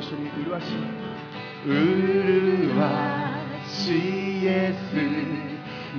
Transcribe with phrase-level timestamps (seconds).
[0.00, 2.72] 一緒に麗しい麗
[3.68, 3.98] しい
[4.42, 4.96] イエス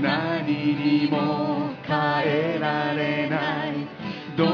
[0.02, 1.94] 何にも変
[2.26, 3.88] えられない
[4.36, 4.46] ど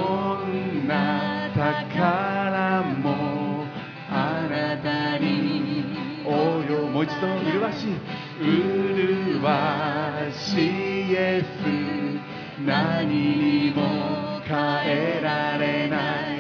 [0.46, 3.64] んな宝も
[4.10, 5.86] あなたに
[6.26, 7.96] 応用もう一度麗しい
[9.42, 10.64] 麗しい
[11.10, 11.46] イエス
[12.66, 16.38] 何にも変えられない。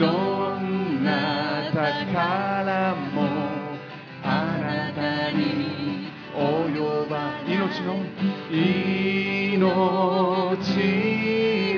[0.00, 2.39] どんな宝
[7.70, 8.02] 命の
[8.50, 9.56] 命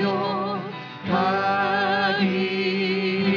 [0.03, 0.59] の
[1.05, 2.27] 限
[3.27, 3.37] り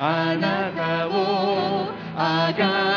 [0.00, 1.10] あなたを
[2.16, 2.89] あが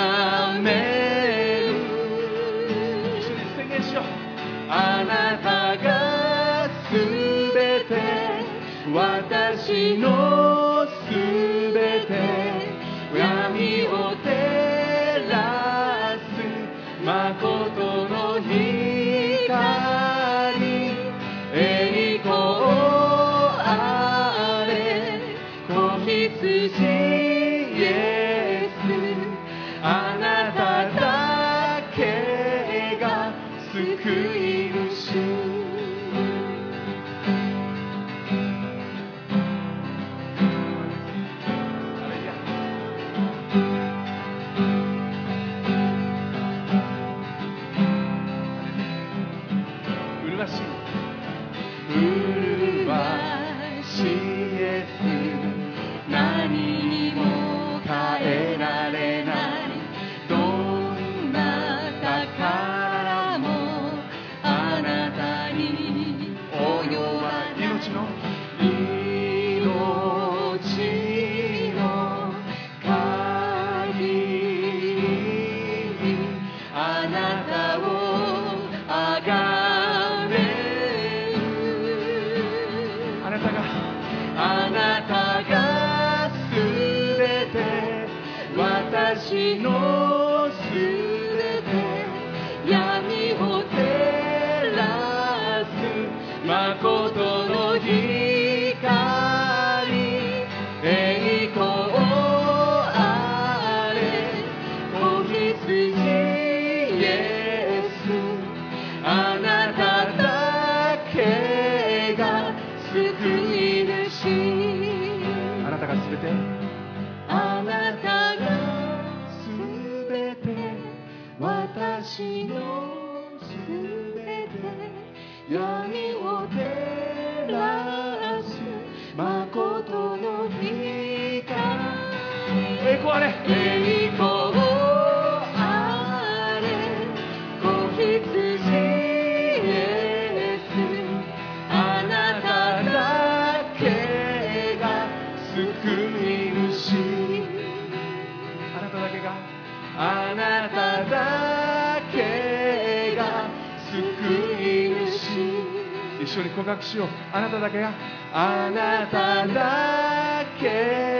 [156.63, 157.07] 告白しよう。
[157.33, 157.91] あなただけが
[158.33, 161.12] あなただけ。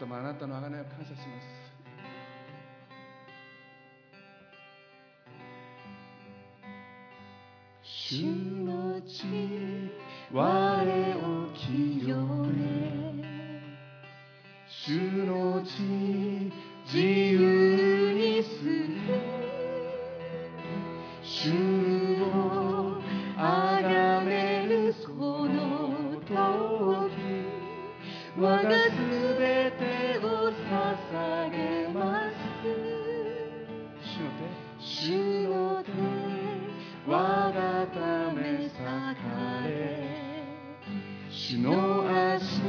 [0.00, 1.70] 様あなたの贖いを感謝します。
[7.82, 9.24] 主の血
[10.32, 12.16] 我を清
[12.46, 13.00] め。
[14.66, 15.70] 主の血
[16.86, 18.88] 自由にする
[21.22, 21.79] 主
[31.10, 31.18] 主の
[32.62, 32.70] 手。
[34.78, 35.90] 主の手
[37.04, 38.84] 我がため裂か
[39.66, 39.74] れ。
[41.28, 41.72] 主の
[42.36, 42.62] 足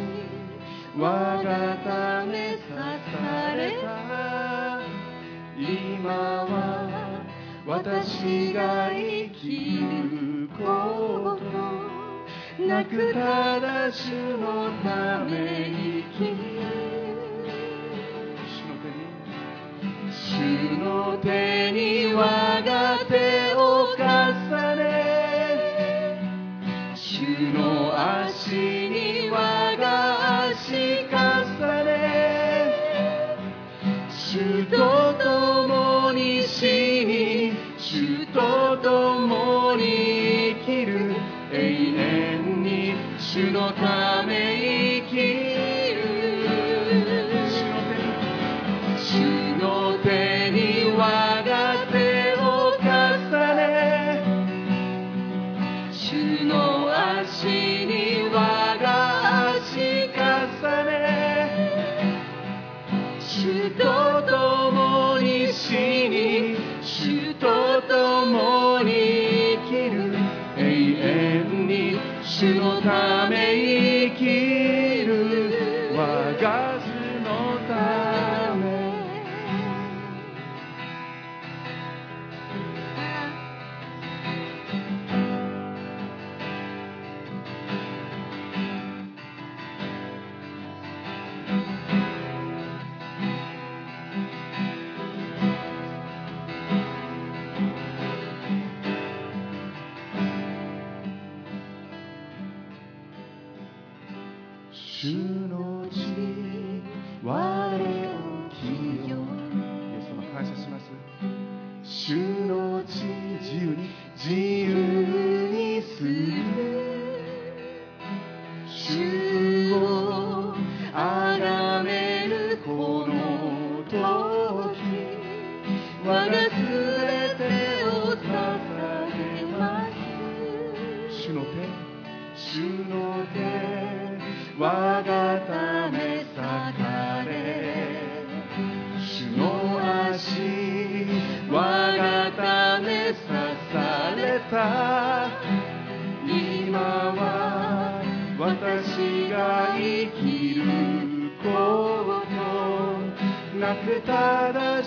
[0.98, 3.78] 我がため刺され。
[3.84, 4.82] た
[5.60, 6.12] 今
[6.46, 7.24] は
[7.68, 12.66] 私が生きること。
[12.66, 15.70] なくただ主のため
[16.10, 17.01] 生きる
[20.12, 26.20] 主の手に我が手を重ね
[26.94, 27.22] 主
[27.54, 27.94] の
[28.26, 28.52] 足
[28.90, 33.38] に我が足重ね
[34.10, 41.16] 主と共に死に主と共に生きる
[41.54, 44.81] 永遠に主のため生
[72.42, 73.61] 主のため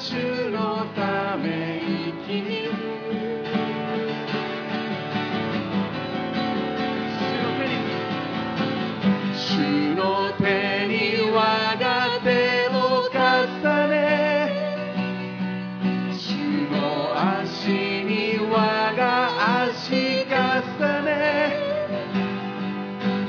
[0.07, 2.71] 主のため生きる
[9.35, 13.95] 主の手に我が手を重ね
[16.13, 16.23] 主
[16.71, 16.77] の
[17.41, 17.71] 足
[18.05, 21.09] に我が足重ね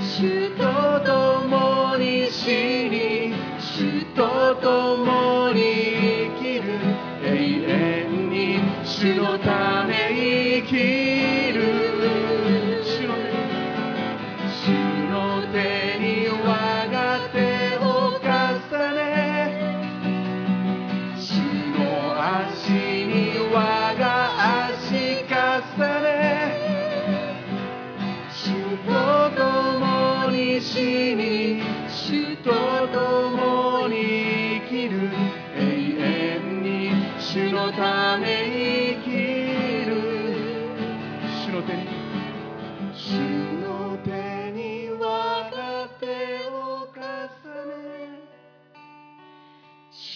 [0.01, 0.61] 主と
[1.05, 4.94] 共に死に主と共に
[8.97, 9.94] 主のため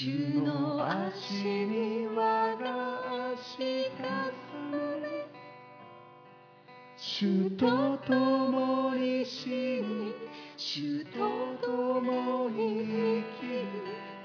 [0.02, 0.06] 主
[0.46, 0.80] の
[1.12, 4.00] 足に我が足重
[5.02, 5.28] ね。
[6.96, 10.14] 主と共に死に
[10.56, 11.20] 主と
[11.62, 13.68] 共に生きる。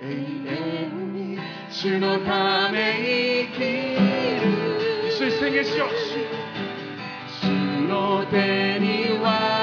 [0.00, 1.38] 永遠に
[1.68, 3.60] 主のため生き
[3.98, 5.08] る。
[5.08, 5.88] 一緒に宣言しよう。
[7.42, 9.53] 主主の手に我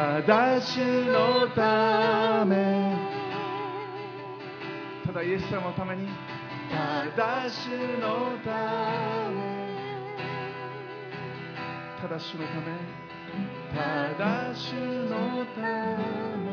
[0.00, 0.78] ただ主
[1.12, 2.96] のため。
[5.04, 6.08] ただイエス様のために。
[6.70, 7.68] ただ主
[8.00, 9.68] のため。
[12.00, 12.78] ただ主のため。
[13.74, 14.72] ただ主
[15.10, 16.48] のため。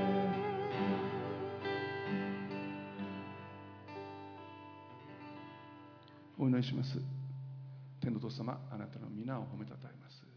[6.37, 6.99] お祈りします。
[8.01, 10.27] 天のお父様あなたの皆を褒めたたえます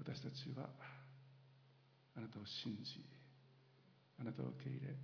[0.00, 0.72] 私たちは
[2.16, 3.04] あなたを信じ
[4.18, 4.96] あなたを受け入れ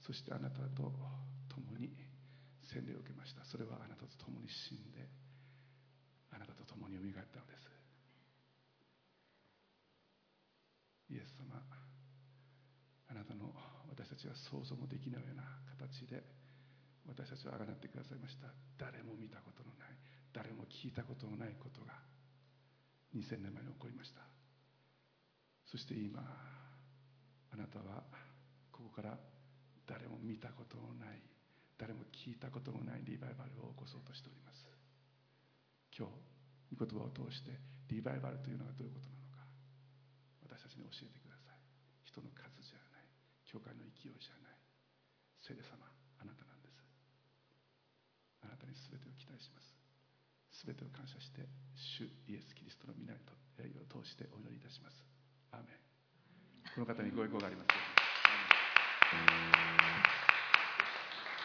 [0.00, 0.92] そしてあなたと
[1.52, 1.92] 共に
[2.72, 3.44] 洗礼を受けました。
[3.44, 5.02] それはあなたと共に死んで
[6.30, 7.66] あなたと共によみがえったのです。
[11.10, 13.50] イエス様あなたの
[13.90, 15.42] 私たちは想像もできないような
[15.78, 16.22] 形で
[17.06, 18.50] 私たちをあがなってくださいました。
[18.78, 19.94] 誰も見たことのない
[20.34, 21.94] 誰も聞いたことのないことが
[23.16, 24.20] 2000年前に起こりました。
[25.64, 28.04] そして今あなたは
[28.70, 29.18] ここから
[29.88, 31.22] 誰も見たことのない
[31.78, 34.68] 誰も聞いたことのないリバイバルを起こそうとしております。
[35.96, 37.56] 今日御言葉を通して
[37.88, 39.44] リバイバルというのはどういうことなのか
[40.44, 41.60] 私たちに教えてください。
[42.04, 43.08] 人の数じゃない
[43.48, 44.60] 教会の勢いじゃない
[45.40, 45.88] 聖霊様
[46.20, 46.84] あなたなんです。
[48.44, 49.75] あなたに全てを期待します。
[50.64, 51.44] 全てを感謝して
[51.74, 53.36] 主イエス・キリストの皆にと
[53.98, 55.04] を通してお祈りいたします。
[55.52, 55.68] アーメン。
[56.74, 57.68] この方にご意向があります。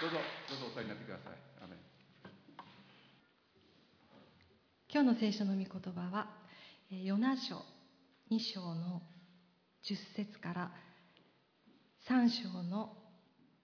[0.02, 0.18] どうぞ
[0.50, 1.34] どうぞお伝えになってください。
[1.62, 1.80] アーメン。
[4.90, 6.28] 今日の聖書の御言葉は
[6.90, 7.64] ヨナ書
[8.30, 9.02] 2章の
[9.86, 10.72] 10節から
[12.10, 12.98] 3章の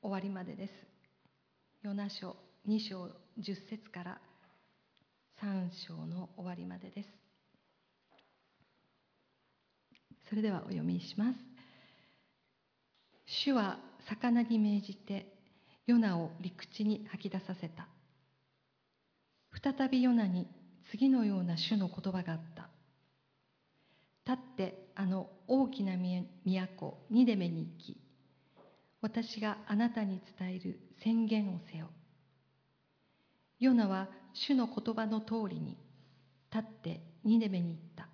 [0.02, 0.74] 終わりまでです。
[1.84, 2.36] ヨナ書
[2.68, 4.22] 2章10節から
[5.42, 7.10] 3章の終わりまでです。
[10.30, 11.40] それではお読みします。
[13.26, 13.78] 主は
[14.10, 15.28] 魚に命じて
[15.86, 17.88] ヨナを陸地に吐き出させた。
[19.64, 20.48] 再びヨナに
[20.92, 22.70] 次のような主の言葉があった。
[24.26, 27.98] 立ってあの大きな都ニデメに行き
[29.02, 31.88] 私があなたに伝える宣言をせよ。
[33.60, 35.78] ヨナは主の言葉の通りに
[36.54, 38.08] 立ってニデメに行った。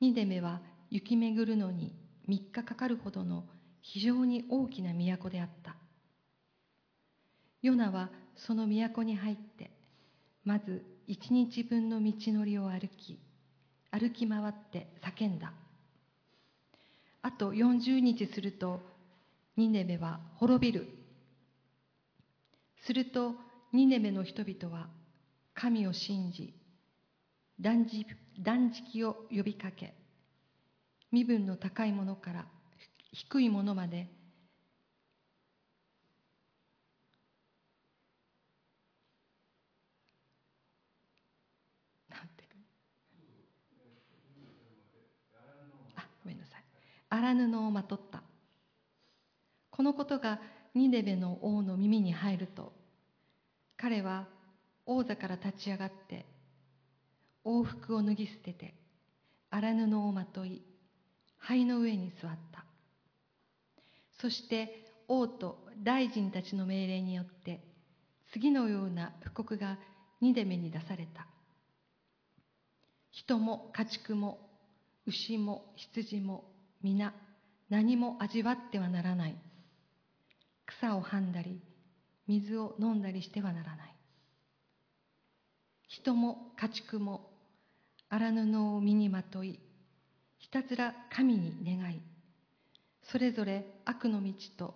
[0.00, 1.94] ニデメは行き巡るのに
[2.28, 3.44] 3日かかるほどの
[3.80, 5.76] 非常に大きな都であった。
[7.62, 9.70] ヨナはその都に入って
[10.44, 13.20] まず一日分の道のりを歩き
[13.92, 15.52] 歩き回って叫んだ。
[17.22, 18.80] あと40日すると
[19.56, 20.88] ニネベは滅びる。
[22.84, 23.45] すると
[23.76, 24.88] ニネベの人々は
[25.52, 26.54] 神を信じ
[27.60, 28.06] 断食
[28.40, 29.92] 断食を呼びかけ
[31.12, 32.46] 身分の高いものから
[33.12, 34.08] 低いものまで
[42.08, 42.56] なんていうか
[45.96, 46.64] あごめんなさい。
[47.10, 48.22] 荒布をまとった。
[49.70, 50.40] このことが
[50.74, 52.85] ニデベの王の耳に入ると
[53.76, 54.26] 彼は
[54.86, 56.24] 王座から立ち上がって
[57.44, 58.74] 王服を脱ぎ捨てて
[59.50, 60.62] 荒布をまとい
[61.38, 62.64] 灰の上に座った。
[64.20, 67.60] そして王と大臣たちの命令によって
[68.32, 69.78] 次のような布告が
[70.20, 71.26] ニデメに出された。
[73.12, 74.38] 人も家畜も
[75.06, 76.44] 牛も羊も
[76.82, 77.14] 皆
[77.70, 79.36] 何も味わってはならない。
[80.66, 81.60] 草をはんだり
[82.26, 83.96] 水を飲んだりしてはならない。
[85.88, 87.30] 人も家畜も
[88.08, 89.60] 荒布を身にまとい
[90.38, 92.00] ひたすら神に願い
[93.10, 94.74] それぞれ悪の道と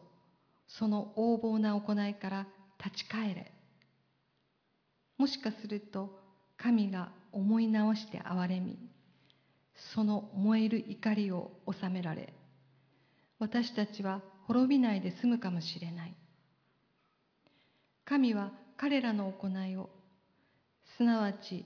[0.68, 2.46] その横暴な行いから
[2.82, 3.52] 立ち返れ。
[5.18, 6.18] もしかすると
[6.56, 8.78] 神が思い直して憐れみ
[9.94, 12.32] その燃える怒りを収められ
[13.38, 16.14] 私たちは滅びないで済むかもしれない。
[18.10, 19.88] 神は彼らの行いを。
[20.96, 21.64] すなわち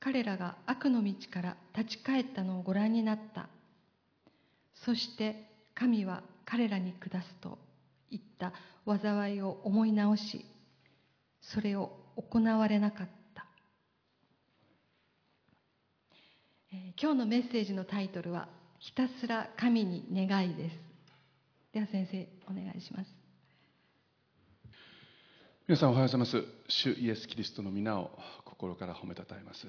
[0.00, 3.50] 彼らが悪の道から立ち返ったのをご覧になった。
[4.86, 7.58] そして神は彼らに下すと
[8.10, 8.54] 言った
[8.86, 10.46] 災いを思い直し
[11.42, 13.46] それを行われなかった、
[16.72, 20.76] えー今日のメッセージのタイトルは「ひたすら神に願い」です。
[21.72, 23.23] では先生お願いします。
[25.66, 26.44] 皆さんおはようございます。
[26.68, 28.10] 主イエス・キリストの皆を
[28.44, 29.66] 心から褒めたたえます、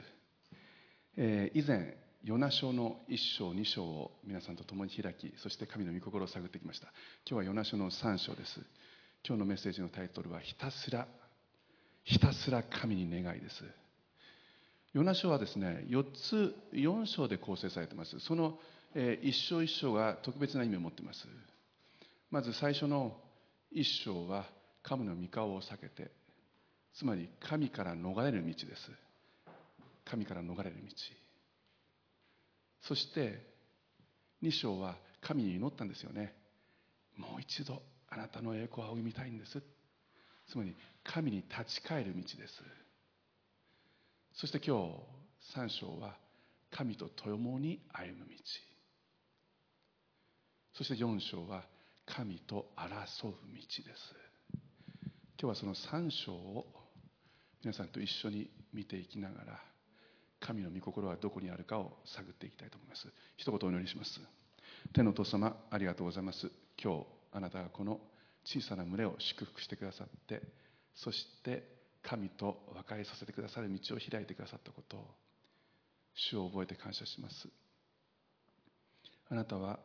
[1.15, 6.87] えー以前ヨナ書の1章2章を皆さんと共に開きそして神の御心を探ってきました。
[7.25, 8.59] 今日はヨナ書の3章です。
[9.25, 11.07] 今日のメッセージのタイトルはひたすら
[12.03, 13.63] ひたすら神に願いです。
[14.91, 18.19] ヨナ書はですね4つ4章で構成されてます。
[18.19, 18.59] その、
[18.95, 21.25] えー一章一章が特別な意味を持っています。
[22.31, 23.15] まず最初の
[23.73, 24.45] 1章は
[24.87, 26.11] 神の御顔を避けて
[26.97, 28.89] つまり神から逃れる道です。
[30.05, 30.91] 神から逃れる道。
[32.87, 33.41] そして
[34.43, 36.33] 2章は神に祈ったんですよね。
[37.17, 39.61] もう一度あなたの栄光を仰ぎ見たいんです。
[40.47, 42.63] つまり神に立ち返る道です。
[44.35, 46.15] そして今日3章は
[46.71, 48.35] 神と共に歩む道。
[50.75, 51.63] そして4章は
[52.05, 53.37] 神と争う道
[53.83, 54.34] です。
[55.37, 56.65] 今日はその3章を
[57.61, 59.59] 皆さんと一緒に見ていきながら
[60.39, 63.07] 神の御心はどこにあるかを探っていきたいと思います。
[63.35, 64.21] 一言お祈りします。
[64.93, 66.49] 天のお父様ありがとうございます。
[66.81, 67.99] 今日あなたがこの
[68.45, 70.41] 小さな群れを祝福してくださって
[70.93, 71.63] そして
[72.01, 75.05] 神と和解させてくださる道を開いてくださったことを
[76.13, 77.49] 主を覚えて感謝します。
[79.29, 79.79] あなたは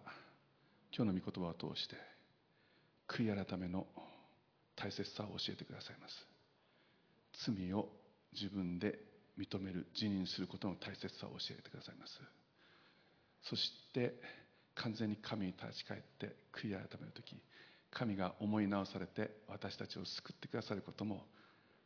[0.97, 1.97] 今日の御言葉を通して
[3.09, 3.87] 悔い改めの
[4.81, 6.27] 大切さを教えてくださいます。
[7.45, 7.89] 罪を
[8.33, 8.99] 自分で
[9.39, 12.21] 認める辞任することの大切さを教えてくださいます。
[13.43, 14.15] そして
[14.75, 17.37] 完全に神に立ち返って悔い改める時
[17.91, 21.25] 神が思い直されて私たちを救ってくださることも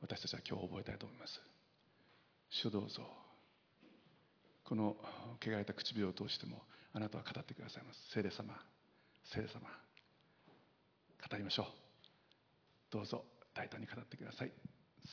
[0.01, 1.41] 私たちは今日覚えたいと思います。
[2.51, 3.03] 主どうぞ
[4.65, 4.97] この
[5.41, 8.01] 汚れた唇を通してもあなたは語ってくださいます。
[8.13, 8.55] 聖霊様
[9.25, 9.61] 聖霊様
[11.31, 11.84] 語りましょう。
[12.95, 14.53] どうぞ大胆に語ってください。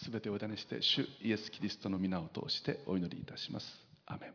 [0.04, 3.66] すべてを委ねして主イエス・キリストの皆を通してお祈りいたします。
[4.06, 4.34] アメン。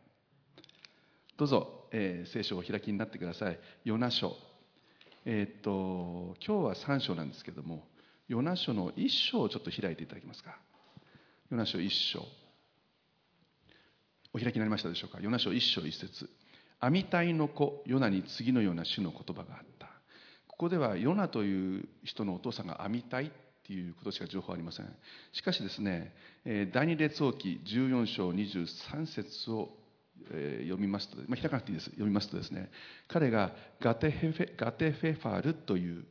[1.37, 3.57] どうぞ、えー、聖書をお開きになってください。
[3.85, 4.35] ヨナ書。
[5.23, 7.87] えー、っと今日は3章なんですけども
[8.27, 10.57] ヨナ書の1章をちょっと開いていただけますか。
[11.49, 12.25] ヨナ書1章。
[14.33, 15.21] お開きになりましたでしょうか。
[15.21, 16.29] ヨナ書1章1節
[16.81, 19.76] アミタイの子ヨナに次のような種の言葉があった。
[20.57, 23.29] ここではヨナという人のお父さんがアミタイっ
[23.67, 24.87] ていうことしか情報ありません。
[25.31, 26.13] しかしですね
[26.73, 29.69] 第二列王記14章23節を
[30.29, 31.91] 読みますと、まあ、開かなくていいです。
[31.91, 32.71] 読みますとですね
[33.07, 36.03] 彼がガテヘフェガテフェファルという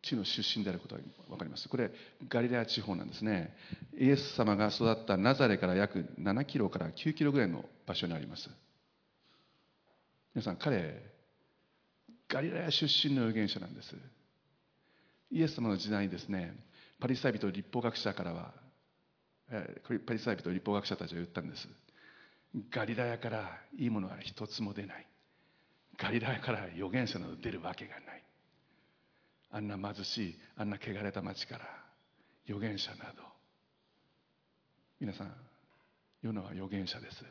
[0.00, 1.68] 地の出身であることが分かります。
[1.68, 1.90] これ
[2.30, 3.54] ガリラヤ地方なんですね。
[3.98, 8.48] イエス様が育ったナザレから約7キロから9キロぐらいの場所にあります。
[10.34, 11.15] 皆さん彼
[12.28, 13.94] ガリラヤ出身の預言者なんです。
[15.30, 16.54] イエス様の時代にですね
[17.00, 18.52] パリサイ人立法学者からは
[20.06, 21.68] パリサイ人立法学者たちは言ったんです。
[22.70, 25.06] ガリラヤからいいものは一つも出ない。
[25.98, 28.22] ガリラヤから預言者など出るわけがない。
[29.52, 31.64] あんな貧しいあんな汚れた町から
[32.46, 33.22] 預言者など。
[34.98, 35.32] 皆さん
[36.22, 37.24] 世のは預言者です。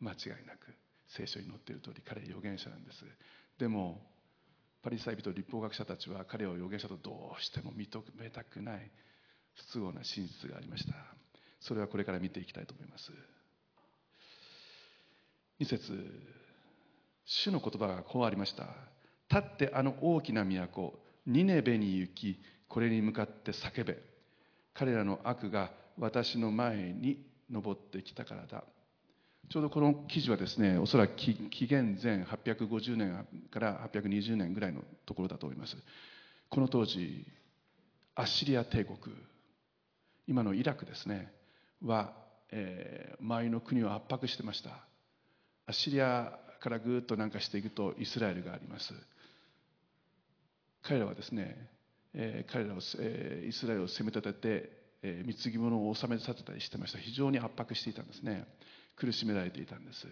[0.00, 0.74] 間違いなく。
[1.08, 3.04] 聖書に載っている通り彼は預言者なんです。
[3.58, 4.02] でも
[4.86, 7.88] パリサイ人立法学者たちは彼を預言者とどうしても認
[8.20, 8.88] めたくない
[9.54, 10.94] 不都合な真実がありました。
[11.58, 13.10] それはこれから見ていきたいと思います。
[15.58, 15.92] 2節
[17.24, 18.68] 主の言葉がこうありました。
[19.28, 20.94] 立ってあの大きな都
[21.26, 23.98] ニネベに行きこれに向かって叫べ。
[24.72, 28.62] 彼らの悪が私の前に登ってきたからだ。
[29.48, 35.76] ちょうどこの記事はですねおそらく紀元前850年から820年ぐらいのところだと思います。
[36.48, 37.26] この当時
[38.14, 38.98] アッシリア帝国
[40.26, 41.32] 今のイラクですね
[41.82, 42.12] は、
[42.50, 44.70] えー、周りの国を圧迫してました。
[45.66, 48.94] アッシリアからぐっと南下していくとイスラエルがあります。
[50.82, 51.68] 彼らはですね、
[52.14, 54.70] えー、彼らを、えー、イスラエルを攻め立てて、
[55.02, 56.98] えー、貢ぎ物を収めさせたりしてました。
[56.98, 58.46] 非常に圧迫していたんですね。
[58.96, 60.06] 苦しめられていたんです。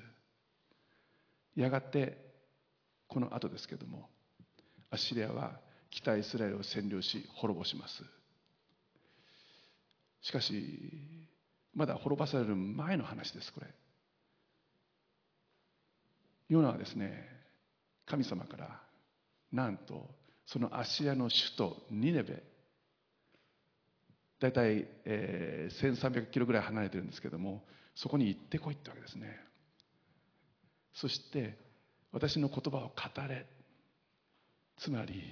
[1.56, 2.18] やがて
[3.08, 4.08] この後ですけども
[4.90, 8.02] アッシリアは北イスラエルを占領し滅ぼします。
[10.20, 10.52] しかし
[11.74, 13.66] まだ滅ばされる前の話ですこれ。
[16.48, 17.28] ヨナはですね
[18.06, 18.80] 神様から
[19.52, 20.08] なんと
[20.46, 22.42] そのアシリアの首都ニネベ
[24.40, 27.64] 大体、えー、1300キロぐらい離れてるんですけども
[27.94, 29.38] そこに行ってこいってわけですね。
[30.94, 31.57] そして
[32.12, 33.46] 私の言葉を語れ。
[34.78, 35.22] つまり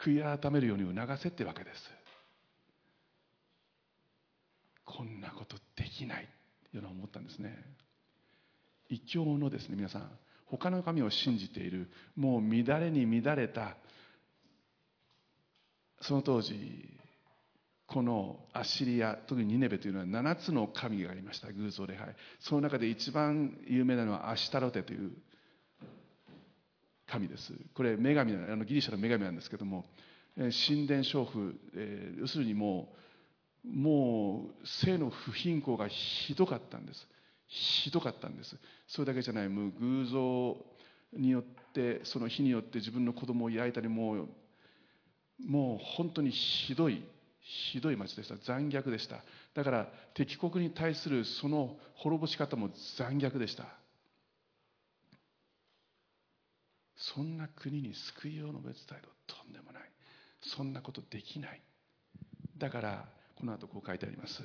[0.00, 1.90] 悔い改めるように促せってわけです。
[4.84, 6.28] こんなことできない。
[6.70, 7.56] というのを思ったんですね。
[8.88, 10.10] 異教のですね皆さん
[10.46, 13.76] 他の神を信じているもう乱れに乱れた
[16.00, 16.54] その当時
[17.86, 22.14] このアッシリア特にニネベというのは7つの神がありました偶像礼拝。
[22.40, 25.12] その中で一番有名なのはアシュタロテという
[27.06, 27.52] 神です。
[27.74, 29.84] これ女神あのギリシャの女神なんですけども
[30.36, 32.92] 神殿娼婦、えー、要するにも
[33.64, 37.06] うもう性の不貧困がひどかったんです。
[37.46, 38.56] ひどかったんです。
[38.88, 39.48] それだけじゃない。
[39.48, 40.56] もう偶像
[41.12, 44.28] によってその日によって自分の子供を焼いたりもう
[45.46, 47.02] もう本当にひどい
[47.48, 48.36] ひどい町でした。
[48.38, 49.22] 残虐でした。
[49.54, 53.64] だから敵国に対するその滅ぼし方も残虐でした。
[56.96, 59.82] そんな国に救いを述べ伝えるとんでもない。
[60.40, 61.62] そんなことできない。
[62.58, 63.04] だから
[63.36, 64.42] この後こう書いてあります。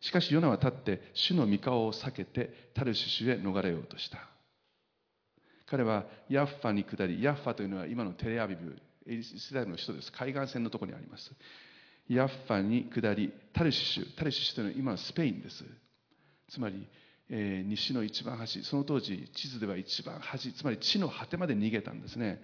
[0.00, 4.30] しかしヨナは立って主の御顔を避けてタルシシュへ逃れようとした。
[5.66, 8.80] 彼はヤッファに下りヤッファというのは今のテレアビブ。
[9.08, 10.12] イスラエルの首都です。
[10.12, 11.32] 海岸線のところにあります。
[12.08, 14.16] ヤッファに下りタルシシュ。
[14.16, 15.64] タルシシュというのは今はスペインです。
[16.48, 16.86] つまり、
[17.28, 18.62] えー、西の一番端。
[18.64, 20.52] その当時地図では一番端。
[20.52, 22.40] つまり地の果てまで逃げたんですね。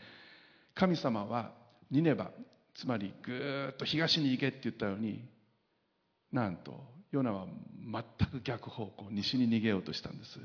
[0.75, 1.53] 神様は
[1.91, 2.31] ニネバ。
[2.75, 5.23] つまりぐーっと東に行けって言ったように
[6.33, 6.73] なんと
[7.11, 7.47] ヨナは
[7.85, 9.09] 全く逆方向。
[9.11, 10.41] 西に逃げようとしたんです。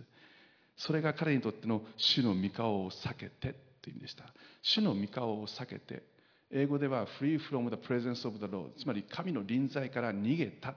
[0.75, 3.66] それが彼にとっての主の御顔を避けて。
[3.87, 4.25] という意味でした。
[4.61, 6.03] 主の御顔を避けて
[6.51, 10.75] 英語では free from the presence of the Lord つまり神の臨在から逃げた。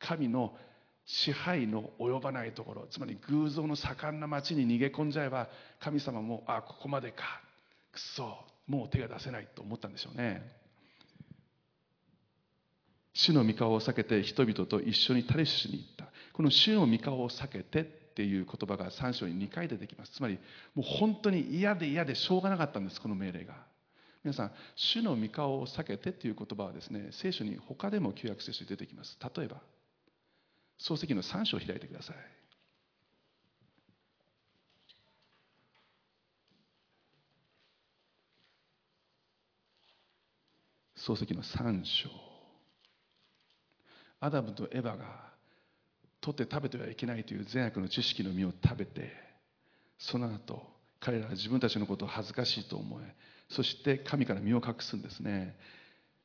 [0.00, 0.52] 神の
[1.04, 2.86] 支配の及ばないところ。
[2.90, 7.22] つまり偶像の盛んな町に逃げ込んじゃえば神様もあここまでか。
[7.92, 8.36] くそ。
[8.66, 10.42] もう手が出せないと思ったんでしょうね。
[13.14, 16.06] 主の御顔を避けて人々と一緒にタレシュに行った。
[16.32, 20.12] この主の御顔を避けてっていう言葉が3章に2回出てきます。
[20.12, 20.38] つまり
[20.74, 23.54] もう本当に嫌で嫌でしょうがなかったんですこの命令が。
[24.22, 29.18] 皆さん主の御顔を避けてっていう言葉はですね聖書に他でも旧約聖書に出てきます。
[29.36, 29.56] 例えば
[30.78, 32.16] 漱石の3章を開いてください。
[40.98, 42.10] 漱石の3章。
[44.20, 45.31] アダムとエヴァが
[46.22, 49.12] 取って食べてはいけないという善悪の知識の実を食べて
[49.98, 50.62] その後
[51.00, 53.14] 彼らは自分たちのことを恥ずかしいと思え
[53.52, 55.54] そして神から身を隠すんですね、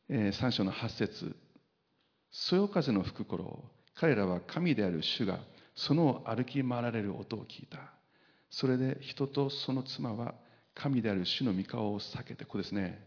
[0.10, 1.36] えー、3章の8節。
[2.31, 3.63] そよ風の吹く頃
[3.95, 5.39] 彼らは神である主が
[5.75, 7.79] その歩き回られる音を聞いた。
[8.49, 10.36] それで人とその妻は
[10.73, 13.05] 神である主の御顔を避けてここですね。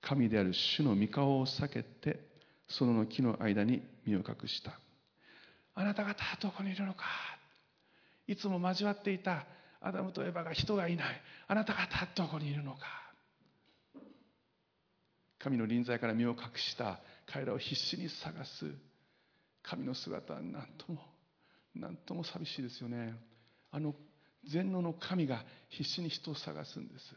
[0.00, 2.20] 神である主の御顔を避けて
[2.68, 4.78] その木の間に身を隠した。
[5.74, 7.04] あなた方はどこにいるのか。
[8.26, 9.44] いつも交わっていた
[9.80, 11.20] アダムとエバが人がいない。
[11.46, 12.80] あなた方はどこにいるのか。
[15.38, 18.72] 神の臨在から身を隠した彼らを必死に探す。
[19.62, 21.00] 神の姿は何とも
[21.74, 23.14] 何とも寂しいですよね。
[23.70, 23.94] あの
[24.46, 27.14] 全能の神が必死に人を探すんです。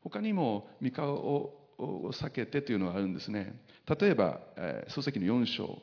[0.00, 3.60] 他にも三河を避けてというのがあるんですね。
[3.86, 4.40] 例えば、
[4.88, 5.82] 漱石の4章。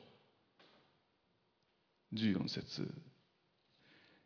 [2.13, 2.87] 14節。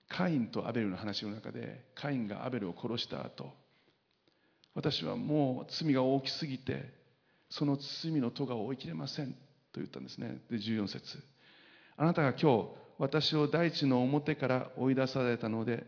[0.08, 3.52] カインとアベルの話の中でカインがアベルを殺した後
[4.76, 6.94] 私はもう罪が大きすぎて
[7.50, 9.36] その罪の咎を追いきれませんと
[9.76, 10.42] 言ったんですね。
[10.50, 11.24] で14節。
[11.98, 15.86] あなたが今日私を大地の表から追い出されたので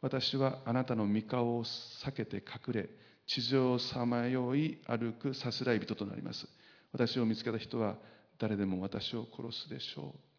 [0.00, 2.88] 私はあなたの御顔を避けて隠れ
[3.26, 6.48] 地上をさまよい歩くさすらい人となります。
[6.92, 7.96] 私を見つけた人は
[8.38, 10.33] 誰でも私を殺すでしょう。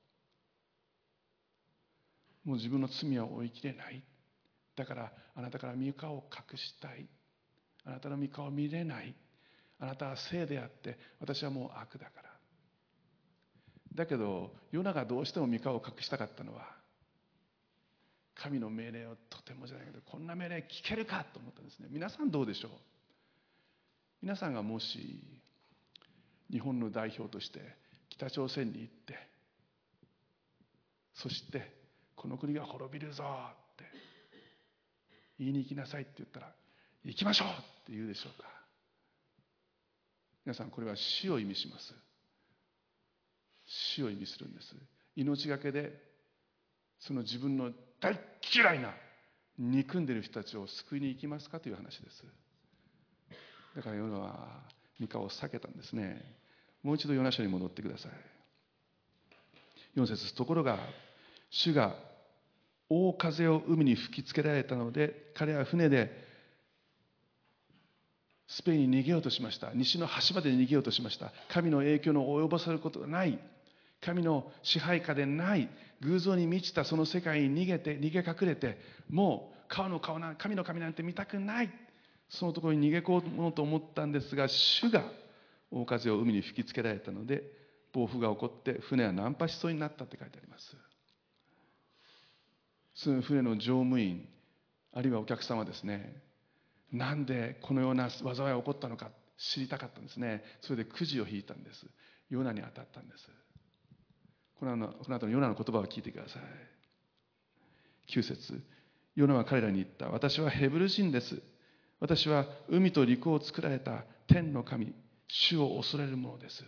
[2.46, 4.02] もう自分の罪は追いきれない。
[4.76, 7.08] だからあなたから御顔を隠したい。
[7.84, 9.14] あなたの御顔を見れない。
[9.80, 12.30] あなたは聖であって私はもう悪だから。
[13.94, 16.66] だけどヨナがどうしても御顔を隠したかったのは
[18.36, 21.88] 神の命令をとてもじゃないけどこんな命令聞けるかと思ったんですね。
[21.90, 22.72] 皆さんどうでしょう？
[24.22, 25.42] 皆さんがもし
[26.52, 27.60] 日本の代表として
[28.10, 29.18] 北朝鮮に行って
[31.14, 31.85] そして
[32.26, 33.28] この国が滅びるぞっ
[33.78, 33.84] て
[35.38, 36.52] 言いに行きなさいって言ったら
[37.04, 37.52] 行きましょうっ
[37.86, 38.48] て言うでしょうか。
[40.44, 41.94] 皆さんこれは死を意味します。
[43.68, 44.76] 死を意味するんです。
[45.16, 45.94] 命がけで
[47.00, 47.70] その自分の
[48.02, 48.20] 大
[48.56, 48.96] 嫌いな
[49.60, 52.24] 憎んでる人たちを救いに行きますかという話です。
[53.76, 54.64] だからヨナは
[55.00, 56.26] 三河を避けたんですね。
[56.82, 58.12] もう一度ヨナ書に戻ってください。
[60.00, 60.80] 4節ところが
[61.52, 61.96] 主が
[62.90, 66.26] 大風を海に吹きつけられたので彼は船で
[68.48, 69.72] スペインに逃げようとしました。
[69.74, 71.32] 西の端まで逃げようとしました。
[71.50, 73.40] 神の影響の及ぼされることがない。
[74.02, 75.68] 神の支配下でない。
[76.02, 78.78] 偶像に満ちたその世界に逃げて逃げ隠れて
[79.10, 81.72] もう顔の顔な神の神なんて見たくない。
[82.30, 85.04] そのところに逃げ込もうと思ったんですが主が
[85.72, 87.44] 大風を海に吹きつけられたので
[87.94, 90.76] 暴風が起こって船は難破しそうになったって書いてあります。
[92.96, 94.28] 船の乗務員
[94.94, 96.22] あるいはお客さんはですね。
[96.92, 100.44] なんでこのような災いが起こったのか知りたかったんですね。
[100.62, 101.86] それでくじを引いたんです。
[102.30, 103.30] ヨナに当たったんです。
[104.58, 106.42] このこの後のヨナの言葉を聞いてください。
[108.14, 108.62] 9節。
[109.16, 110.08] ヨナは彼らに言った。
[110.08, 111.42] 私はヘブル人です。
[112.00, 114.94] 私は海と陸を作られた天の神。
[115.28, 116.64] 主を恐れるものです。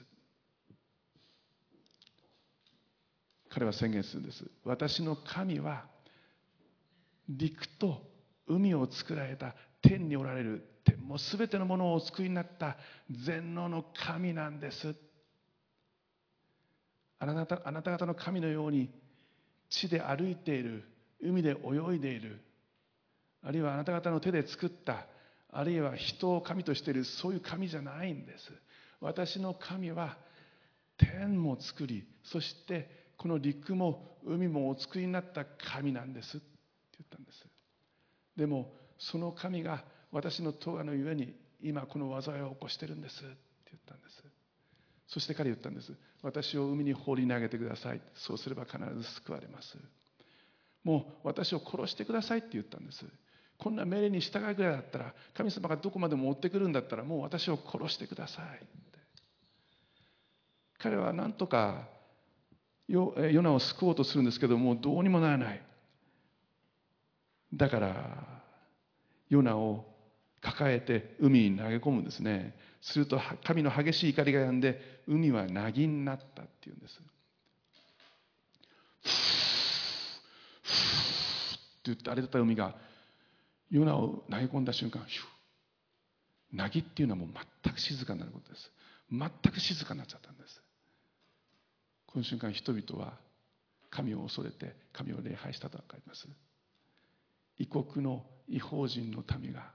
[3.50, 4.44] 彼は宣言するんです。
[4.66, 5.86] 私の神は
[7.30, 8.02] 陸と
[8.48, 12.78] 海を作られた天におられる天も全てのものをお作りになった
[13.26, 14.96] 全能の神なんです。
[17.20, 18.90] あなたあなた方の神のように
[19.70, 20.84] 地で歩いている
[21.22, 22.40] 海で泳いでいる。
[23.44, 25.08] あるいはあなた方の手で作った
[25.52, 28.52] あるいは人を神としているそういう神じゃないんです。
[29.00, 30.18] 私の神は
[30.98, 36.42] 天も作りそしてこの陸も海もお作りになった神なんです。
[37.08, 37.46] ったんです。
[38.36, 43.24] でもその神が私の咎のゆえに今この災いを起こしてるんです。
[43.24, 43.36] って
[43.72, 44.24] 言ったんです。
[45.08, 45.94] そして彼言ったんです。
[46.22, 48.02] 私を海に放り投げてください。
[48.16, 49.78] そうすれば必ず救われます。
[50.84, 53.06] もう私を殺してくださいって言ったんです。
[53.58, 58.68] こんな命令に従いぐらいだったら神様がどこまでも追ってくるんだったらもう私を殺してくださいって。
[60.80, 61.88] 彼は何とか
[62.88, 65.62] ヨナを救おうとするんですけどもうどうにもならない。
[67.54, 68.42] だから
[69.30, 69.86] ヨナを
[70.42, 72.56] 抱えて海に投げ込むんですね。
[72.82, 77.00] すると神の激しい怒りが止んで海は凪になったっていうんです。
[77.00, 77.00] っ
[81.84, 82.76] て言って荒れてた海が
[83.70, 85.22] ヨナを投げ込んだ瞬間ヒュ
[86.54, 87.30] 凪っていうのはもう
[87.64, 88.72] 全く静かになることです。
[89.10, 90.62] 全く静かになっちゃったんです。
[92.06, 93.14] この瞬間人々は
[93.90, 96.28] 神を恐れて神を礼拝したと書いてます。
[97.58, 99.72] 異国の異邦人の民が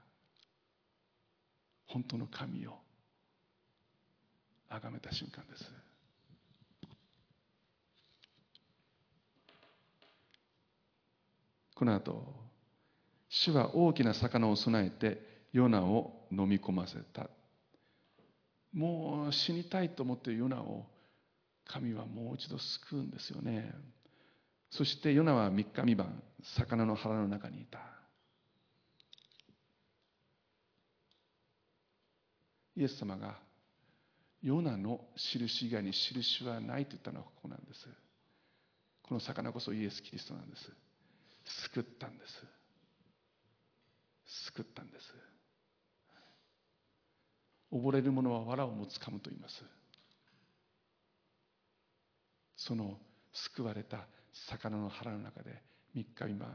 [1.85, 2.77] 本当の神を
[4.69, 5.71] 崇めた瞬間です。
[11.75, 12.23] この後
[13.29, 15.19] 主は大きな魚を備えて
[15.51, 17.29] ヨナを飲み込ませた。
[18.73, 20.85] もう死にたいと思っているヨナを
[21.65, 23.73] 神はもう一度救うんですよね。
[24.75, 26.23] そしてヨナは三日三晩
[26.57, 27.77] 魚の腹の中にいた。
[32.75, 33.37] イエス様が
[34.41, 37.87] ヨナの印以外に印はないと言ったのはここなんです。
[39.03, 40.71] この魚こそイエス・キリストなんです。
[41.71, 42.33] 救ったんです。
[44.25, 45.05] 救ったんです。
[47.71, 49.63] 溺れる者は藁をもつかむと言います。
[52.57, 52.97] その
[53.33, 54.07] 救われた
[54.49, 55.61] 魚の腹の中で
[55.95, 56.47] 3日今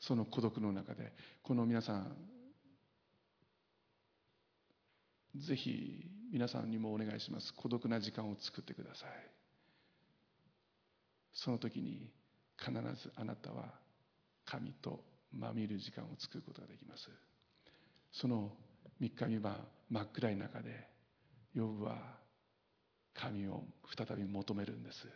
[0.00, 1.12] その孤独の中で
[1.42, 2.16] この皆さん
[5.36, 7.52] ぜひ皆さんにもお願いします。
[7.54, 9.10] 孤独な時間を作ってください。
[11.32, 12.10] その時に
[12.58, 13.74] 必ずあなたは
[14.44, 17.08] 神とまみる時間を作ることができます。
[18.12, 18.52] その
[19.00, 19.56] 3日3晩
[19.88, 20.88] 真っ暗い中で
[21.54, 21.96] ヨブは
[23.14, 23.64] 神を
[23.96, 25.08] 再び求めるんです。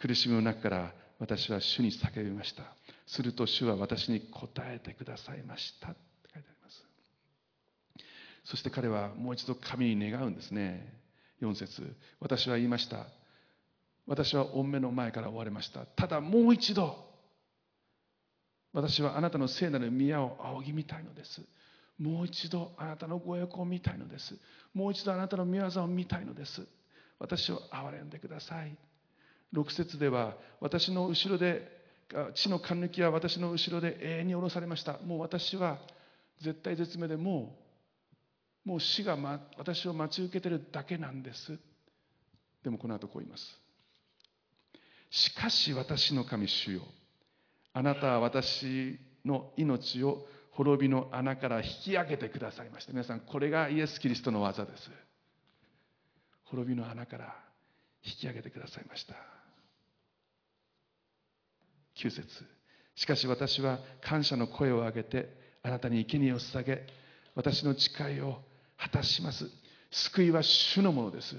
[0.00, 2.62] 苦しみの中から私は主に叫びました。
[3.06, 5.88] すると主は私に答えてくださいました。
[5.88, 5.98] って
[6.32, 6.84] 書いてあります。
[8.44, 10.94] そして彼はもう一度神に願うんですね。
[11.42, 11.96] 4節。
[12.20, 13.06] 私は言いました。
[14.06, 15.86] 私は御目の前から追われました。
[15.86, 17.08] ただもう一度
[18.72, 21.42] 私はあなたの聖なる宮を仰ぎ見たいのです。
[21.98, 24.34] もう一度あなたのご役を見たいのです。
[24.72, 26.66] もう一度あなたの御業を見たいのです。
[27.18, 28.76] 私を憐れんでください。
[29.54, 31.76] 6節では私の後ろで
[32.34, 34.98] 地の貫抜きは私の後ろで永遠に下ろされました。
[35.04, 35.78] もう私は
[36.40, 37.56] 絶対絶命でも
[38.64, 41.58] うもう死が、ま、私を待ち受けてるだけなんです。
[42.62, 43.58] でもこの後こう言います。
[45.10, 46.82] しかし私の神主よ
[47.72, 54.90] あなたは私の命を滅びの穴から引き上げてくださいました皆さんこれがイエス・キリストの技です。
[56.44, 57.36] 滅びの穴から
[58.04, 59.37] 引き上げてくださいました。
[61.98, 62.44] 9節。
[62.94, 66.86] しかし私は感謝の声を上げてあなたに生贄を捧げ
[67.34, 68.40] 私の誓いを
[68.76, 69.48] 果たします。
[69.90, 71.36] 救いは主のものです。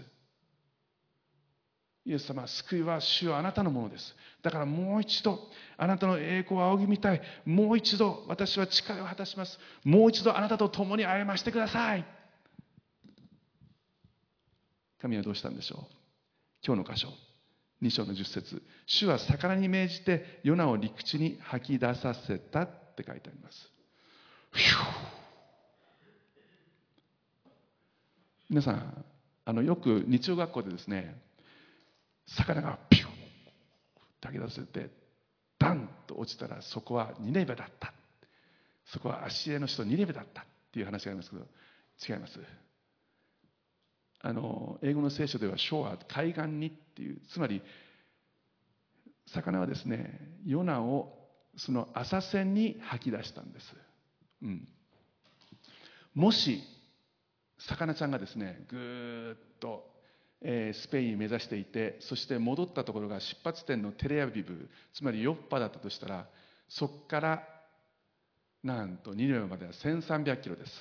[2.06, 4.16] イエス様救いは主はあなたのものです。
[4.42, 5.40] だからもう一度
[5.78, 7.22] あなたの栄光を仰ぎ見たい。
[7.46, 9.60] もう一度私は誓いを果たします。
[9.84, 12.06] もう一度あなたと共に歩ましてください。
[15.02, 15.80] 神はどうしたんでしょう？
[16.66, 17.29] 今日の箇所。
[17.82, 23.72] 2章の10節主は魚に命じてヨナを陸地に吐き出させたって書いてあります。
[28.50, 29.06] 皆さん
[29.46, 31.22] あのよく日曜学校でですね
[32.28, 33.06] 魚がピュッ
[34.20, 34.90] と吐き出せて
[35.58, 37.94] ダンと落ちたらそこはニネベだった。
[38.92, 41.46] そこは足絵の人ニネベだったっていう話がありますけど
[42.08, 42.40] 違います。
[44.22, 47.62] あの英語の聖書ではショア海岸にっていうつまり
[49.28, 51.14] 魚はですねヨナを
[51.58, 53.66] その浅瀬に吐き出したんです、
[54.44, 54.68] うん、
[56.16, 56.62] もし
[57.60, 59.86] 魚ちゃんがですねぐーっと、
[60.42, 66.28] えー、スペイン目指していてそして戻ったところが出発点のテレアビブつまりヨッパだったとしたら
[66.70, 67.44] そこから
[68.64, 70.72] なんと2年までは1300キロです。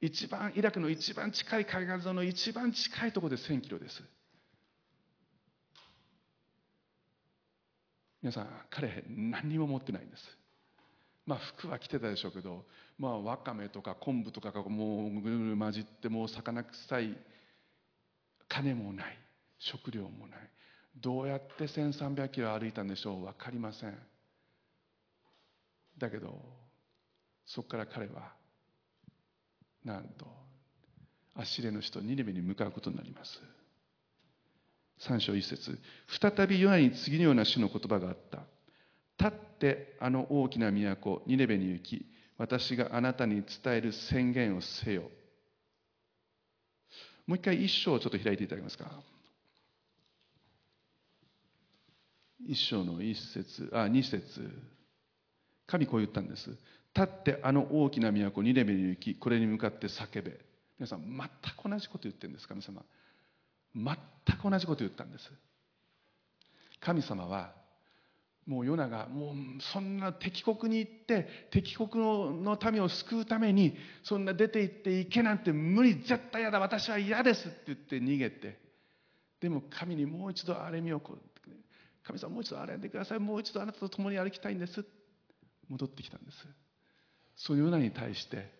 [0.00, 4.02] 一番イラクの一番近い海岸沿いの一番近いところで1000キロです。
[8.22, 10.22] 皆さん彼何にも持ってないんです。
[11.24, 12.64] まあ服は着てたでしょうけど
[12.98, 17.16] まあわかめとか昆布とかがもうぐるぐる混じってもう魚臭い
[18.48, 19.18] 金もない
[19.58, 20.38] 食料もない。
[20.98, 23.98] どうやって1300キロ歩いたんでしょう分かりません。
[25.98, 26.38] だけど
[27.46, 28.35] そこから彼は
[29.86, 30.26] なんと
[31.36, 33.40] アッシレの人ニネベに向かうことになります。
[35.00, 35.78] 3章1節
[36.20, 38.42] 再びヨナに次のような主の言葉があった。
[39.18, 42.04] 立ってあの大きな都ニネベに行き
[42.36, 45.02] 私があなたに伝える宣言をせよ。
[47.26, 48.90] もう一回一章をちょっと開いていただけますか。
[52.44, 54.50] 一章の一節あ二節。
[55.66, 56.56] 神こう言ったんです。
[56.96, 60.40] 立ってあの大きな都ニネベに行きこれに向かって叫べ。
[60.78, 62.82] 皆さん全く同じこと言ってるんです神様。
[63.74, 63.86] 全
[64.38, 65.30] く同じこと言ったんです。
[66.80, 67.52] 神様は
[68.46, 71.88] もうヨナがもうそんな敵国に行って敵国
[72.42, 78.58] の民を救うためにそんな出て行っていけなんて無理絶対嫌だ私は嫌ですって言って逃げて
[79.40, 81.00] でも神にもう一度荒れみを
[82.04, 84.84] 神様もう一度荒れんでくださいもう一度あなたと共に歩きたいんです。
[85.68, 86.65] 戻ってきたんです。
[87.36, 88.50] そういうヨナに対して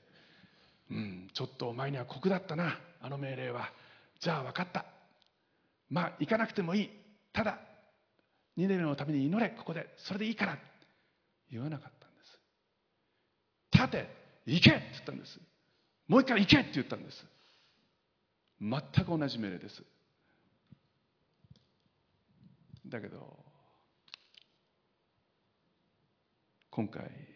[0.90, 3.70] うんちょっとお前には酷だったなあの命令は。
[4.20, 4.84] じゃあ分かった。
[5.90, 6.90] まあ行かなくてもいい。
[7.32, 7.58] ただ
[8.56, 9.50] 2年のために祈れ。
[9.50, 10.58] ここでそれでいいから。
[11.50, 12.40] 言わなかったんです。
[13.72, 14.26] 立て。
[14.46, 14.70] 行け！
[14.70, 15.40] って言ったんです。
[16.06, 16.60] もう一回行け！
[16.60, 17.26] って言ったんです。
[18.60, 19.82] 全く同じ命令です。
[22.86, 23.36] だけど
[26.70, 27.35] 今回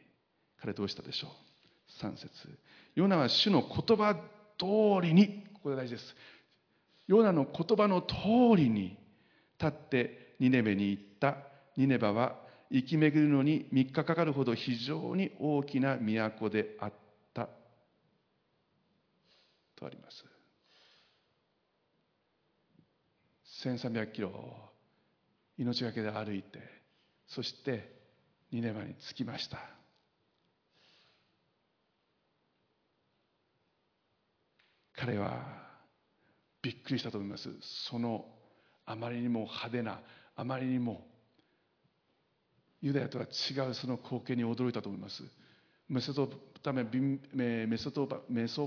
[0.60, 2.28] 彼どうしたでしょう？3節。
[2.94, 4.14] ヨナは主の言葉
[4.58, 6.14] 通りにここで大事です。
[7.06, 8.14] ヨナの言葉の通
[8.56, 8.96] りに
[9.58, 11.36] 立ってニネベに行った。
[11.76, 12.36] ニネバは
[12.72, 16.92] 生き巡るのに3日かかるほど非常に大きな都であっ
[17.34, 17.48] た。
[19.76, 20.24] とあります。
[23.64, 24.32] 1300キロ
[25.58, 26.60] 命がけで歩いて
[27.26, 27.92] そして
[28.50, 29.58] ニネバに着きました。
[35.00, 35.42] 彼は
[36.60, 37.48] びっくりしたと思います。
[37.88, 38.26] その
[38.84, 40.00] あまりにも派手な
[40.36, 41.06] あまりにも
[42.82, 45.22] ユダヤとは違うその光景に驚いたと思います。
[45.88, 46.28] メソポ
[46.62, 47.90] タミアメソ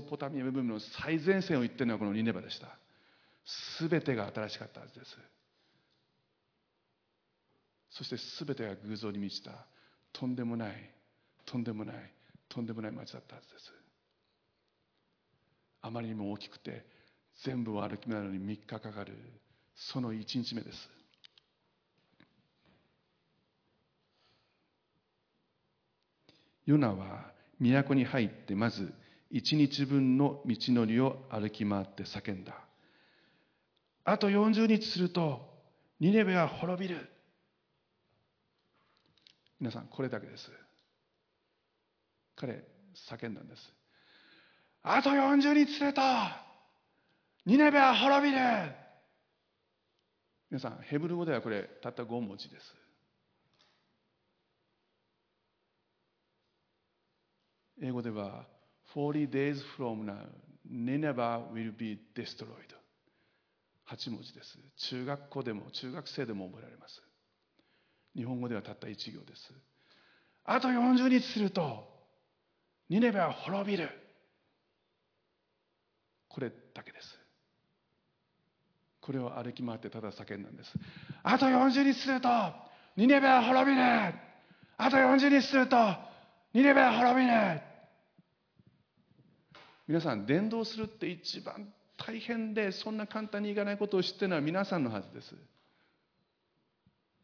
[0.02, 2.66] ポタミア部分の最前線を言ってるのはこのニネバでした。
[3.88, 5.16] 全てが新しかったはずです。
[7.90, 9.52] そして全てが偶像に満ちた。
[10.12, 10.90] とんでもない
[11.46, 11.96] とんでもない
[12.48, 13.83] とんでもない街だったはずです。
[15.86, 16.82] あまりにも大きくて
[17.42, 19.12] 全部を歩き回るのに3日かかる
[19.76, 20.88] その1日目です。
[26.64, 27.26] ヨナは
[27.60, 28.94] 都に入ってまず
[29.30, 32.54] 一日分の道のりを歩き回って叫んだ。
[34.04, 35.42] あと40日すると
[36.00, 37.10] ニネベは滅びる。
[39.60, 40.50] 皆さんこれだけです。
[42.36, 42.64] 彼
[42.94, 43.73] 叫んだんです。
[44.86, 46.02] あと40日すると
[47.46, 48.38] ニネベは滅びる
[50.50, 52.74] 皆さんヘブル語ではこれたった5文字です。
[57.82, 58.46] 英語では
[58.94, 60.16] 40 days from now
[60.70, 62.46] Nineveh will be destroyed
[63.88, 64.58] 8文字です。
[64.76, 67.02] 中学校でも中学生でも覚えられます。
[68.14, 69.50] 日本語ではたった1行です。
[70.44, 71.88] あと40日すると
[72.90, 74.03] ニネベは滅びる
[76.34, 77.16] これだけです。
[79.00, 80.72] これを歩き回ってただ叫んだんです。
[81.22, 82.28] あと40日すると
[82.96, 83.82] ニネベは滅びる
[84.76, 85.76] あと40日すると
[86.52, 87.62] ニネベは滅びる
[89.86, 91.72] 皆さん伝道するって一番
[92.04, 95.36] 大変でそんな簡単にいかないことを知ってるのは皆さんのはずです。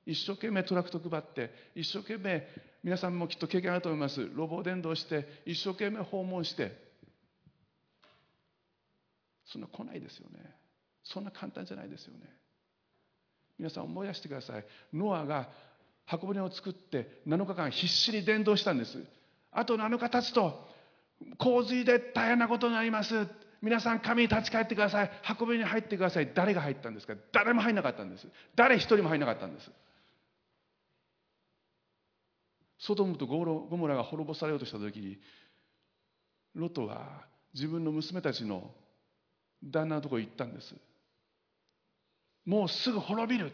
[0.07, 2.47] 一生懸命トラクト配って一生懸命
[2.85, 4.21] 皆さんもきっと経験あると思います。
[4.21, 6.90] 路傍伝道して一生懸命訪問して
[9.53, 10.39] そんな来ないですよね。
[11.03, 12.21] そんな簡単じゃないですよね。
[13.59, 14.65] 皆さん思い出してください。
[14.93, 15.49] ノアが
[16.07, 18.99] 箱舟を作って7日間必死に伝道したんです。
[19.53, 20.69] あと7日経つと
[21.39, 23.27] 洪水で大変なことになります。
[23.63, 25.11] 皆さん神に立ち返ってください。
[25.23, 26.33] 箱舟に入ってください。
[26.35, 27.15] 誰が入ったんですか？
[27.33, 28.27] 誰も入んなかったんです。
[28.55, 29.71] 誰一人も入んなかったんです。
[32.79, 35.19] ソドムとゴロゴモラが滅ぼされようとした時に
[36.55, 38.71] ロトは自分の娘たちの
[39.65, 40.75] 旦那のところ行ったんです。
[42.45, 43.53] もうすぐ滅びる。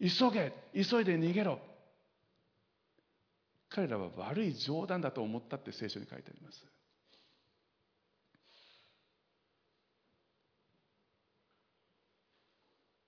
[0.00, 0.52] 急げ。
[0.74, 1.58] 急いで逃げろ。
[3.68, 6.64] 彼らは悪い冗談だと思ったって聖書に書いてあります。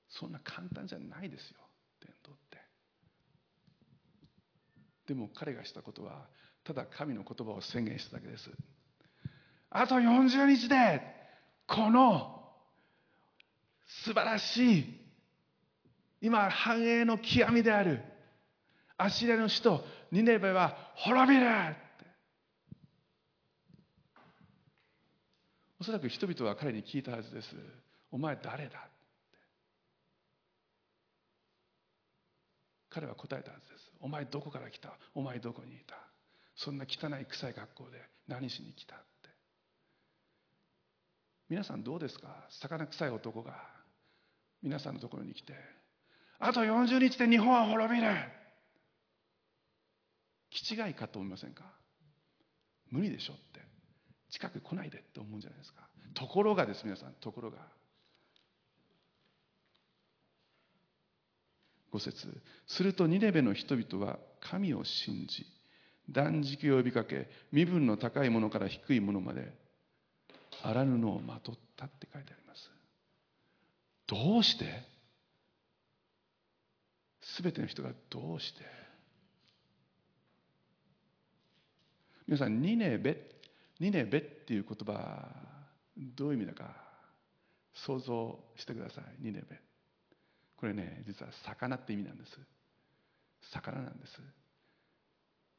[0.09, 1.59] そんな簡単じゃないですよ。
[2.01, 2.59] 伝道って。
[5.07, 6.26] でも彼がしたことは
[6.64, 8.51] ただ神の言葉を宣言しただけです。
[9.70, 11.17] あと40日で
[11.68, 12.50] この
[13.86, 14.84] 素晴らしい
[16.20, 18.02] 今繁栄の極みである
[18.96, 21.46] アシリアの首都ニネベは滅びる
[25.80, 27.54] おそらく人々は彼に聞いたはずです。
[28.10, 28.88] お前誰だ
[32.90, 33.92] 彼は答えたはずです。
[34.00, 34.98] お前どこから来た？
[35.14, 35.94] お前どこにいた？
[36.56, 38.96] そんな汚い臭い学校で何しに来た？
[41.49, 42.46] 皆さんどうですか？
[42.61, 43.55] 魚臭い男が。
[44.62, 45.55] 皆さんのところに来て。
[46.38, 48.09] あと40日で日本は滅びる。
[50.51, 51.64] 気違いかと思いませんか？
[52.90, 53.61] 無理でしょって。
[54.30, 55.88] 近く来ないでって思うんじゃないですか。
[56.14, 57.59] ところがです皆さんところが。
[61.92, 62.42] 5節。
[62.66, 65.46] するとニネベの人々は神を信じ
[66.11, 69.55] 断食を呼びかけ身分の高いものから低いものまで
[70.62, 72.70] 荒布をまとったって書いてあります。
[74.06, 74.82] どうして？
[77.42, 78.64] 全ての人がどうして？
[82.26, 83.22] 皆さんニネベ
[83.80, 85.26] ニネベっていう言葉
[85.96, 86.74] どういう意味だか
[87.72, 89.04] 想像してください。
[89.20, 89.61] ニネベ。
[90.56, 92.38] これね実は魚って意味なんです。
[93.52, 94.20] 魚なんです。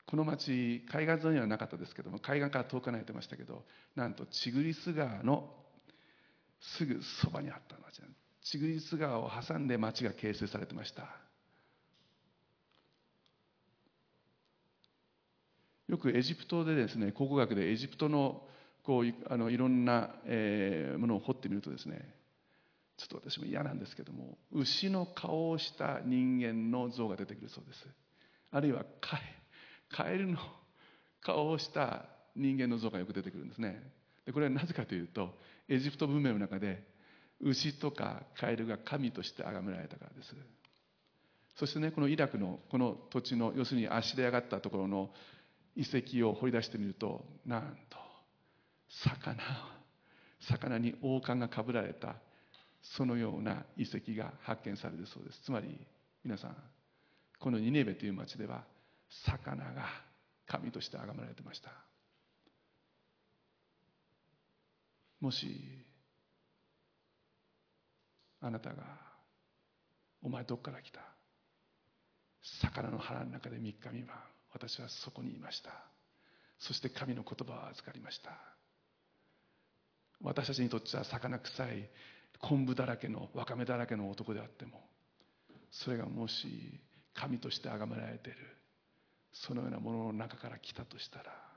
[0.09, 3.63] この町海岸沿いにはなかったですけども海岸から遠く離れてましたけど
[3.95, 5.53] なんとチグリス川の
[6.59, 8.51] すぐそばにあった町なんです。
[8.53, 11.03] チグリス川を挟んで町が形成されてました。
[15.87, 18.41] よくエジプトでですね考古学でエジプトの
[18.83, 22.15] こうあのいろんな、えー、ものを掘ってみるとですね
[22.97, 27.87] ちょっと私も嫌なんですけども牛の顔をした人間の像が出てくるそうです。
[28.51, 29.38] あるいはカエ
[30.17, 30.37] ルの
[31.21, 33.81] 顔をした人間の像がよく出てくるんですね。
[34.25, 35.33] でこれはなぜかというと
[35.67, 36.83] エジプト文明の中で
[37.41, 40.35] 牛とかカエルが神として崇められたからです。
[41.55, 45.09] そしてねこのイラクのこの土地の要するに足で上がったところの
[45.75, 47.97] 遺跡を掘り出してみるとなんと
[49.03, 49.37] 魚
[50.41, 52.15] 魚に王冠がかぶられた
[52.81, 55.41] そのような遺跡が発見されるそうです。
[55.43, 55.79] つまり
[56.23, 56.55] 皆さん
[57.39, 58.63] このニネベという町では
[59.25, 59.85] 魚が
[60.45, 61.71] 神として崇められてました。
[65.19, 65.85] もし
[68.41, 68.83] あなたが
[70.23, 71.01] 「お前どっから来た?」
[72.61, 74.17] 魚の腹の中で3日3晩
[74.51, 75.71] 私はそこにいました。
[76.57, 78.31] そして神の言葉を預かりました。
[80.21, 81.89] 私たちにとっては魚臭い
[82.39, 84.89] 昆布だらけのわかめだらけの男であっても
[85.71, 86.81] それがもし
[87.13, 88.58] 神として崇められている。
[89.31, 91.49] そのようなものの中から来たとしたら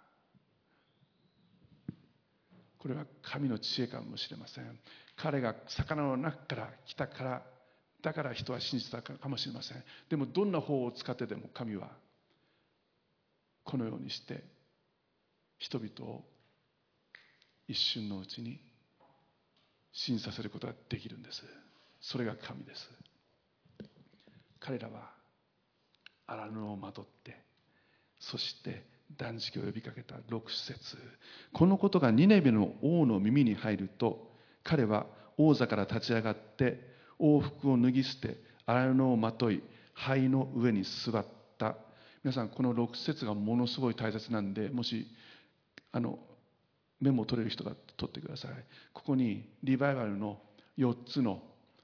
[2.79, 4.79] これは神の知恵かもしれません。
[5.17, 7.43] 彼が魚の中から来たから
[8.03, 9.85] だから人は信じたかもしれません。
[10.11, 11.91] でもどんな方を使ってでも神は
[13.63, 14.43] このようにして
[15.59, 16.25] 人々を
[17.69, 18.61] 一瞬のうちに
[19.93, 21.45] 信じさせることができるんです。
[22.01, 22.91] それが神です。
[24.59, 25.11] 彼らは
[26.27, 27.52] 荒布をまとって
[28.23, 28.85] そして
[29.19, 30.97] 断食を呼びかけた6節。
[31.53, 34.31] このことがニネベの王の耳に入ると
[34.63, 35.07] 彼は
[35.37, 36.81] 王座から立ち上がって
[37.19, 39.61] 王服を脱ぎ捨て荒布をまとい
[39.93, 41.27] 灰の上に座っ
[41.59, 41.77] た。
[42.23, 45.09] 皆さんこの6節がものすごい大切なんでもし
[45.91, 46.21] あの
[47.01, 48.51] メモを取れる人が取ってください。
[48.93, 50.41] ここにリバイバルの
[50.79, 51.43] 4つの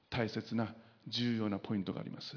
[0.08, 0.72] 大切な
[1.08, 2.36] 重要なポイントがあります。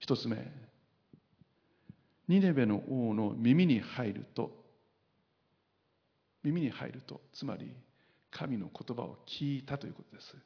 [0.00, 0.69] 一つ目
[2.30, 4.52] ニネベの王の耳に入ると
[6.44, 7.74] 耳に入るとつまり
[8.30, 10.36] 神の言葉を聞いたということです。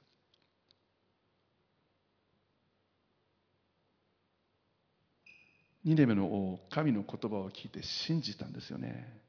[5.84, 9.20] ニネベの王神の言葉を聞いて信じたんですよね。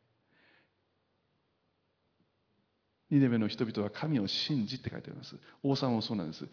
[3.11, 5.35] ニネベの人々は神を信じって書いてあります。
[5.61, 6.47] 王様もそうなんです。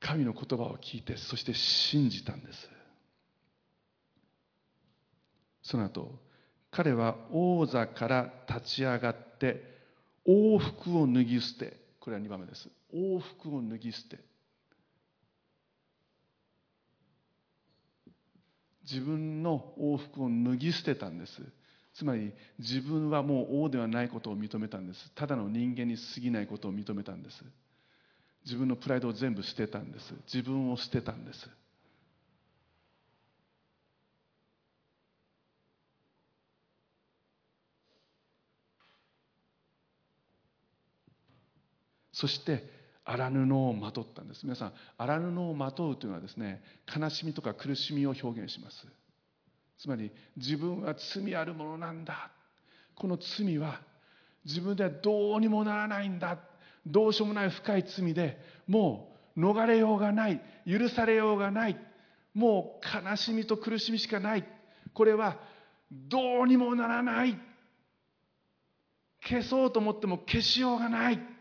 [0.00, 2.77] 神の言葉を聞いてそして信じたんです。
[5.68, 6.10] その後
[6.70, 9.62] 彼は王座から立ち上がって
[10.24, 12.70] 王服を脱ぎ捨てこれは2番目です。
[12.90, 14.18] 王服を脱ぎ捨て
[18.90, 21.42] 自分の王服を脱ぎ捨てたんです。
[21.92, 25.12] つまり自分はもう王ではないことを認めたんです。
[25.14, 27.44] ただの人間に過ぎないことを認めたんです。
[28.46, 30.14] 自分のプライドを全部捨てたんです。
[30.32, 31.50] 自分を捨てたんです。
[42.18, 42.64] そして
[43.04, 44.42] 荒布をまとったんです。
[44.42, 46.60] 皆さん荒布をまとうというのはですね
[46.92, 48.84] 悲しみとか苦しみを表現します。
[49.78, 52.32] つまり自分は罪あるものなんだ。
[52.96, 53.80] この罪は
[54.44, 56.40] 自分ではどうにもならないんだ。
[56.84, 60.40] どうしようもない深い罪でもう逃れようがない。
[60.66, 61.78] 許されようがない。
[62.34, 64.44] もう悲しみと苦しみしかない。
[64.92, 65.38] これは
[65.92, 67.38] どうにもならない。
[69.22, 71.37] 消そうと思っても消しようがない。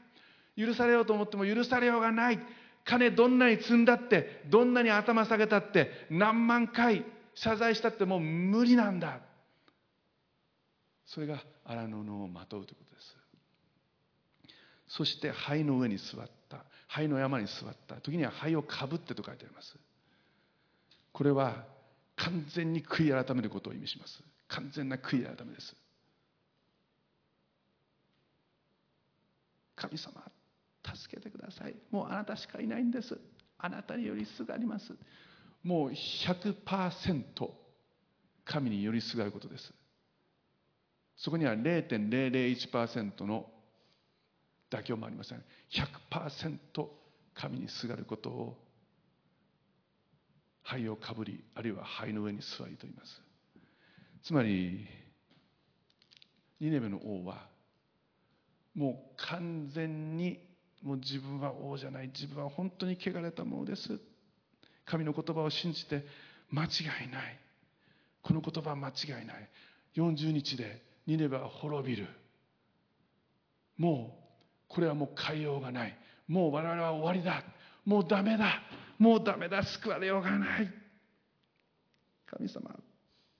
[0.57, 2.39] 許されようと思っても許されようがない。
[2.83, 7.05] 金どんなに積んだってどんなに頭下げたって何万回
[7.35, 9.19] 謝罪したってもう無理なんだ。
[11.05, 13.17] それが荒布をまとうということです。
[14.87, 16.63] そして灰の上に座った。
[16.87, 17.95] 灰の山に座った。
[17.95, 19.75] 時には灰をかぶってと書いてあります。
[21.11, 21.65] これは
[22.15, 24.23] 完全に悔い改めることを意味します。
[24.47, 25.75] 完全な悔い改めです。
[29.75, 30.23] 神様
[30.95, 31.75] 助けてください。
[31.91, 33.19] もうあなたしかいないんです。
[33.57, 34.93] あなたによりすがります。
[35.63, 37.23] もう100%
[38.45, 39.73] 神によりすがることです。
[41.17, 43.49] そこには0.001%の
[44.69, 45.43] 妥協もありません。
[45.71, 46.59] 100%
[47.33, 48.57] 神にすがることを
[50.63, 53.21] 灰をかぶりあるいは灰の上に座りと言います。
[54.23, 54.87] つまり
[56.59, 57.47] ニネベの王は
[58.75, 60.39] もう完全に
[60.83, 62.07] もう自分は王じゃない。
[62.07, 63.99] 自分は本当に汚れたものです。
[64.85, 66.05] 神の言葉を信じて
[66.51, 66.67] 間違
[67.07, 67.39] いない。
[68.23, 69.49] この言葉は間違いない。
[69.95, 72.07] 40日でニネベは滅びる。
[73.77, 74.17] も
[74.69, 75.97] うこれはもう変えようがない。
[76.27, 77.43] もう我々は終わりだ。
[77.85, 78.61] もうダメだ。
[78.99, 79.63] もうダメだ。
[79.63, 80.69] 救われようがない。
[82.25, 82.75] 神様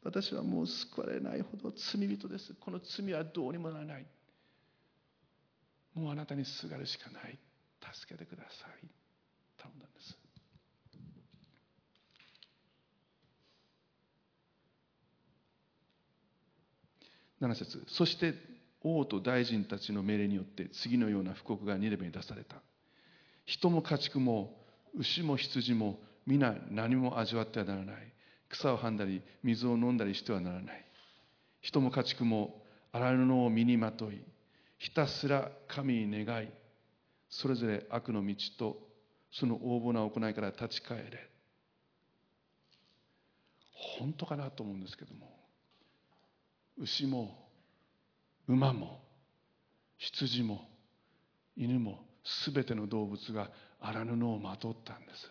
[0.04, 2.54] 私はもう救われないほど罪人です。
[2.62, 4.06] この罪はどうにもならない。
[5.98, 7.40] もうあなたにすがるしかない。
[7.94, 8.88] 助けてください。
[9.58, 10.18] 頼んだんです。
[17.42, 17.84] 7節。
[17.88, 18.36] そして
[18.82, 22.58] 王と大臣たちの命令によって次のような布告がニレベに出された。
[23.46, 24.56] 人も家畜も
[24.96, 28.14] 牛も羊も皆何も味わってはならない。
[28.50, 30.86] 草をはんだり水を飲んだりしてはならない。
[31.62, 34.22] 人も家畜も荒布を身にまとい
[34.78, 36.50] ひたすら神に願い
[37.30, 38.78] それぞれ悪の道と
[39.32, 41.30] その横暴な行いから立ち返れ。
[44.00, 45.30] 本当かなと思うんですけども
[46.80, 47.48] 牛も
[48.48, 49.02] 馬も
[49.98, 50.68] 羊も
[51.56, 52.06] 犬も
[52.54, 53.50] 全ての動物が
[53.80, 55.30] 荒布をまとったんです。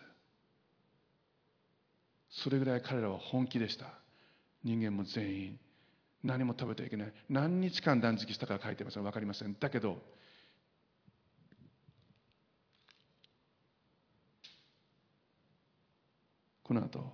[2.29, 3.85] それぐらい彼らは本気でした。
[4.63, 5.59] 人間も全員
[6.23, 7.13] 何も食べてはいけない。
[7.29, 9.03] 何日間断食したか書いてません。
[9.03, 9.55] 分かりません。
[9.59, 9.97] だけど
[16.63, 17.13] この後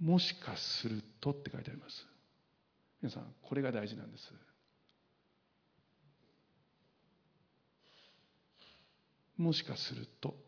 [0.00, 2.06] もしかするとって書いてあります。
[3.00, 4.32] 皆さんこれが大事なんです。
[9.36, 10.43] もしかすると。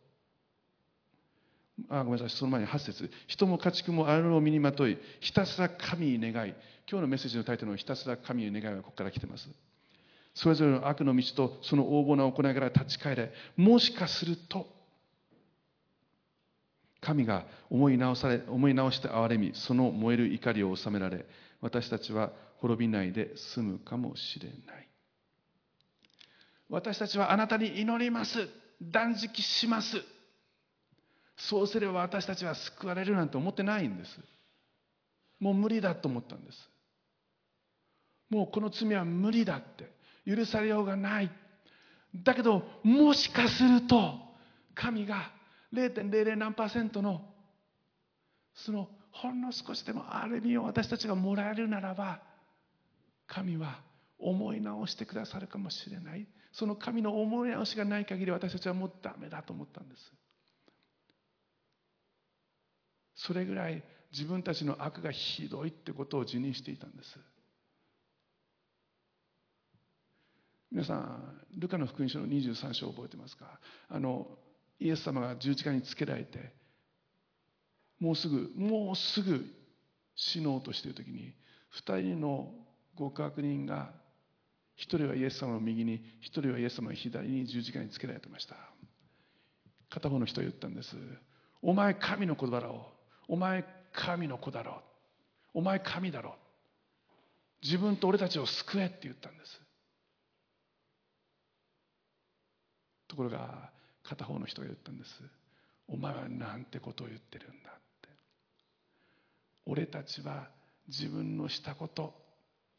[1.91, 2.31] あごめんなさい。
[2.31, 3.11] その前に8節。
[3.27, 6.55] 人も家畜もあるを身にまといひたすら神に願い。
[6.89, 9.49] 今日のメッセージのタイトルのひたすら神に願いはここから来てます。
[10.35, 13.33] それぞれの悪の道とその横暴な行いから立ち返れ。
[13.57, 14.67] もしかすると
[17.01, 21.27] 神が思い直され思い直して憐れみその燃える怒りを収められ
[21.61, 24.89] 私たちは滅びないで済むかもしれない。
[26.69, 28.49] 私たちはあなたに祈ります。
[28.83, 30.03] 断食します。
[31.37, 34.11] そうすれば私たちは救われるなんて思ってないんです。
[35.39, 36.71] もう無理だと思ったんです。
[38.31, 39.95] もうこの罪は無理だって。
[40.27, 41.31] 許されようがない。
[42.25, 44.15] だけどもしかすると
[44.75, 45.31] 神が
[45.73, 47.23] 0.00何パーセントの
[48.55, 52.21] そのほんの少しでも憐れみを私たちがもらえるならば
[53.27, 53.81] 神は
[54.19, 56.27] 思い直してくださるかもしれない。
[56.53, 60.13] その神の思い直しがない限り私たちはもうダメだと思ったんです。
[63.17, 67.19] それぐらい自分たちの悪がひどいってことを自認していたんです。
[70.71, 73.59] 皆さんルカの福音書の23章を覚えてますか？
[73.89, 74.27] あの
[74.79, 76.53] イエス様が十字架につけられて
[77.99, 79.45] もうすぐもうすぐ
[80.15, 81.33] 死のうとしている時に
[81.87, 82.53] 2人の
[82.99, 83.91] 極悪人が
[84.75, 88.57] 一人はイエス様の右に一人はイエス様の左に十字架につけられてました。
[89.89, 90.97] 片方の人は言ったんです。
[91.63, 92.93] お前神の子だろ
[93.29, 94.83] お前神の子だろ
[95.55, 95.59] う。
[95.59, 96.33] お前神だろう。
[97.63, 99.61] 自分と俺たちを救えって言ったんです。
[103.09, 103.71] ところが
[104.03, 105.11] 片方の人が言ったんです。
[105.89, 108.09] お前はなんてことを言ってるんだって。
[109.67, 110.49] 俺たちは
[110.89, 112.15] 自分のしたこと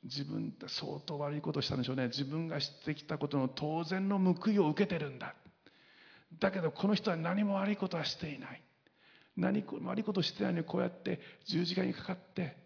[0.03, 2.07] 自分って相当悪いことをしたんでしょうね。
[2.07, 5.35] 自分がしてきたことの当然の報いを受けてるんだ。
[6.39, 8.61] だけどこの人は何も悪いことはしていない。
[9.37, 12.57] 何悪いことしてないのにこうやって十字架にかかって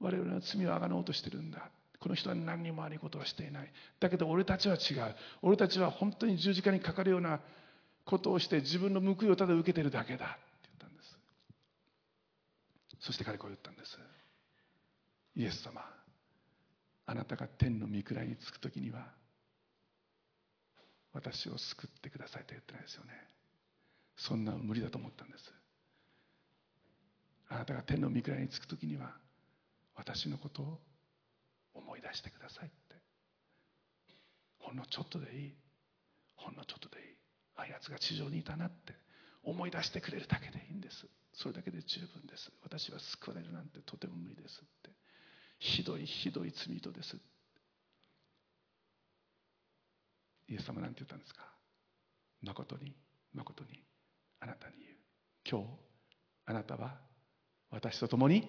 [0.00, 1.68] 我々の罪をあがのうとしてるんだ。
[1.98, 3.72] この人は何にも悪いことはしていない。
[3.98, 5.14] だけど俺たちは違う。
[5.42, 7.40] 俺たちは本当に十字架にかかるような
[8.04, 10.26] ことをして自分の報いをただ受けてるだけだ。
[10.26, 11.18] って言ったんです。
[13.00, 13.98] そして彼こう言ったんです。
[15.34, 15.82] イエス様
[17.06, 19.06] あなたが天の御位につく時には
[21.12, 23.12] 私を救ってくださいと言ってないですよね。
[24.16, 25.52] そんな無理だと思ったんです。
[27.48, 29.16] あなたが天の御位につく時には
[29.94, 30.80] 私のことを
[31.74, 32.96] 思い出してくださいって。
[34.58, 35.54] ほんのちょっとでいい。
[36.34, 37.16] ほんのちょっとでいい。
[37.56, 38.94] ああやつが地上にいたなって。
[39.44, 41.06] 思い出してくれるだけでいいんです。
[41.32, 42.50] それだけで十分です。
[42.62, 44.90] 私は救われるなんてとても無理ですって。
[45.60, 47.16] ひどいひどい罪人です
[50.48, 51.46] イエス様なんて言ったんですか？
[52.42, 52.96] 誠に
[53.32, 53.84] 誠に
[54.40, 54.96] あなたに言う。
[55.48, 55.78] 今日
[56.46, 57.05] あなたは
[57.70, 58.48] 私と共に。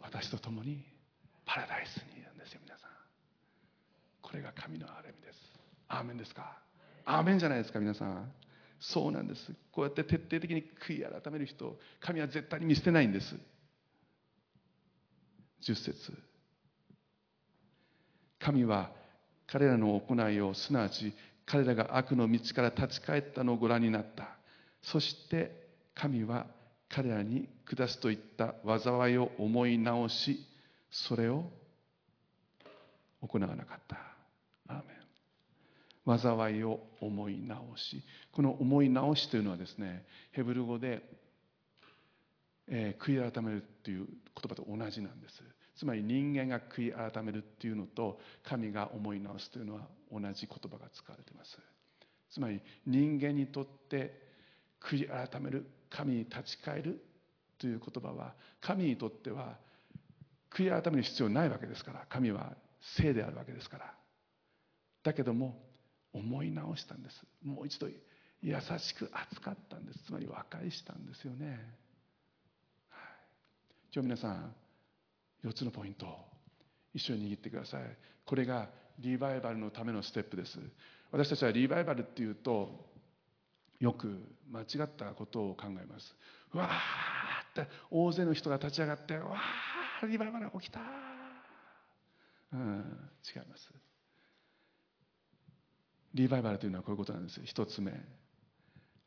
[0.00, 0.84] 私と共に。
[1.44, 2.90] パラダイスにいるんですよ皆さん。
[4.20, 5.38] これが神の憐れみです。
[5.88, 6.58] アーメンですか？
[7.04, 8.32] アーメンじゃないですか皆さん。
[8.80, 9.52] そうなんです。
[9.72, 13.36] こうやって徹底的に悔い改める人神は絶対に見捨てないんです。
[15.62, 16.12] 10節。
[18.38, 18.90] 神は
[19.46, 21.14] 彼らの行いをすなわち
[21.46, 24.28] 彼らが悪の道から立ち返ったのをご覧になった。
[24.82, 26.46] そして神は
[26.88, 30.44] 彼らに下すといった災いを思い直し
[30.90, 31.44] それを
[33.20, 34.06] 行わなかった。
[36.06, 38.02] 災いを思い直し。
[38.32, 41.02] この思い直しというのはですねヘブル語で、
[42.68, 44.16] えー、悔い改めるっていう言
[44.48, 45.42] 葉と同じなんです。
[45.76, 49.82] つまり人間が悔い改めるっていうのと神が思い直すというのは
[50.12, 51.58] 同じ言葉が使われています。
[52.30, 54.20] つまり人間にとって
[54.80, 57.04] 悔い改める神に立ち返る
[57.58, 59.56] という言葉は神にとっては
[60.50, 62.06] 悔い改める必要ないわけですから。
[62.08, 62.54] 神は
[62.96, 63.94] 聖であるわけですから。
[65.02, 65.62] だけども
[66.12, 67.22] 思い直したんです。
[67.42, 67.88] もう一度
[68.42, 70.04] 優しく扱ったんです。
[70.06, 71.46] つまり和解したんですよね、
[72.90, 73.02] はい、
[73.92, 74.54] 今日皆さん
[75.44, 76.06] 4つのポイント
[76.94, 77.82] 一緒に握ってください。
[78.24, 78.68] これが
[78.98, 80.58] リバイバルのためのステップです。
[81.10, 82.86] 私たちはリバイバルっていうと
[83.78, 84.18] よく
[84.50, 86.16] 間違ったことを考えます。
[86.52, 90.80] わーって大勢の人が立ち上がってわーリバイバル起きた
[92.52, 93.72] うん違います。
[96.14, 97.40] リバイバルというのはこういうことなんです。
[97.44, 97.92] 一つ目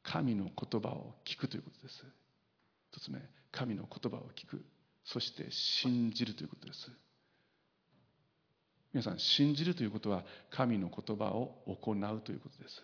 [0.03, 2.05] 神の言葉を聞くということです。
[2.91, 3.19] 一つ目
[3.51, 4.63] 神の言葉を聞く。
[5.03, 6.91] そして信じるということです。
[8.93, 12.83] 皆さん信じるということは神の言葉を行うということです。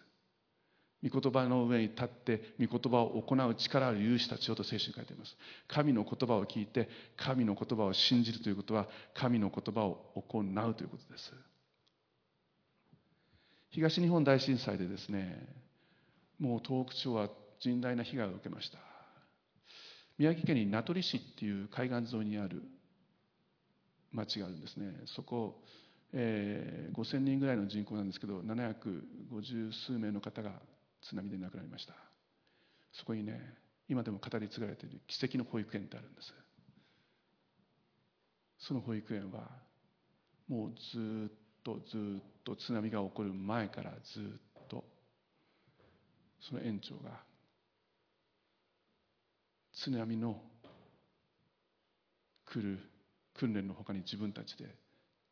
[1.03, 5.36] 御言葉の上に立って御言葉を行う力ある勇士たちをと聖書に書いています。
[5.68, 11.34] 神の言葉を聞いて神の言葉を信じるということは神の言葉を行うということです。
[13.70, 15.38] 東日本大震災でですね
[16.39, 17.30] もう東北地方は
[17.62, 18.80] 甚大な被害を受けました。
[20.18, 22.64] 宮城県に名取市っていう海岸沿いにある
[24.12, 24.93] 町があるんですね。
[25.08, 25.62] そこ、
[26.18, 30.53] えー、5000人ぐらいの人口なんですけど750数名の方が
[31.01, 31.93] 津波で亡くなりました。
[32.93, 33.39] そこにね
[33.89, 36.34] 今でも語り継がれている奇跡の保育園ってあるんです。
[38.59, 39.49] その保育園は
[40.47, 41.32] もうずっ
[41.63, 44.86] とずっと津波が起こる前からずっと
[46.39, 47.11] その園長が
[49.74, 50.41] 津波の
[52.45, 52.80] 来る
[53.34, 54.85] 訓練のほかに自分たちで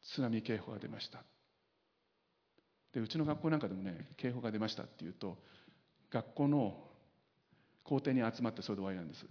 [0.04, 1.24] 津波警報が出ました。
[2.94, 5.38] でうちの学校なんかでもね警報が出ましたっていうと
[6.12, 6.76] 学校の
[7.84, 9.26] 校庭に集まってそれで終わりなんです。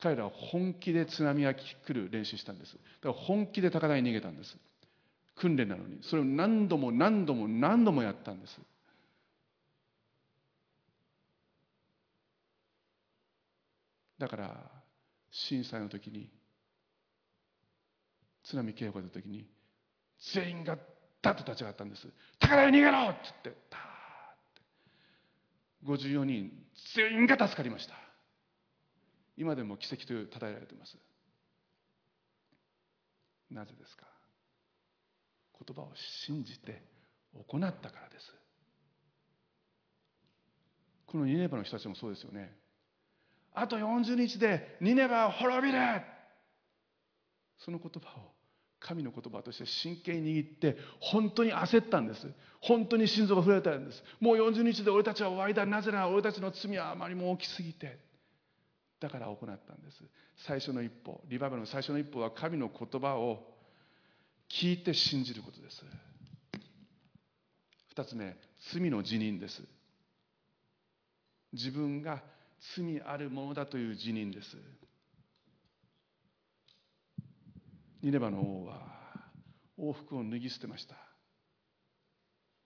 [0.00, 2.74] 彼らは本気で津波が来る練習したんです。
[2.74, 4.56] だから本気で高台に逃げたんです。
[5.36, 5.98] 訓練なのに。
[6.02, 8.60] それを何度も何度も何度もやったんです。
[14.18, 14.70] だから
[15.30, 16.28] 震災の時に
[18.42, 19.46] 津波警報が出た時に
[20.34, 20.76] 全員が
[21.22, 22.06] ダッと立ち上がったんです
[22.38, 23.10] 高台に逃げろ！
[23.10, 23.84] って言ってダーっ
[25.84, 25.86] て。
[25.86, 26.52] 54人
[26.94, 27.94] 全員が助かりました。
[29.38, 30.96] 今でも奇跡という称えられています
[33.52, 34.04] なぜですか
[35.64, 35.92] 言葉を
[36.26, 36.82] 信じて
[37.48, 38.34] 行ったからです
[41.06, 42.52] このニネバの人たちもそうですよね
[43.54, 45.78] あと40日でニネバは滅びる！
[47.58, 48.32] その言葉を
[48.80, 52.26] 神の言葉として真剣に握って本当に焦ったんです。
[52.60, 54.02] 本当に心臓が震えたんです。
[54.20, 55.66] もう40日で俺たちは終わりだ。
[55.66, 57.98] なぜなら俺たちの罪はあまりも大きすぎて。
[59.00, 60.02] だから行ったんです。
[60.46, 61.20] 最初の一歩。
[61.28, 63.44] リバイバルの最初の一歩は神の言葉を
[64.48, 65.84] 聞いて信じることです。
[67.90, 68.36] 二つ目。
[68.72, 69.62] 罪の辞任です。
[71.52, 72.22] 自分が
[72.76, 74.56] 罪あるものだという辞任です。
[78.00, 78.80] ニネバの王は
[79.76, 80.94] 王服を脱ぎ捨てました。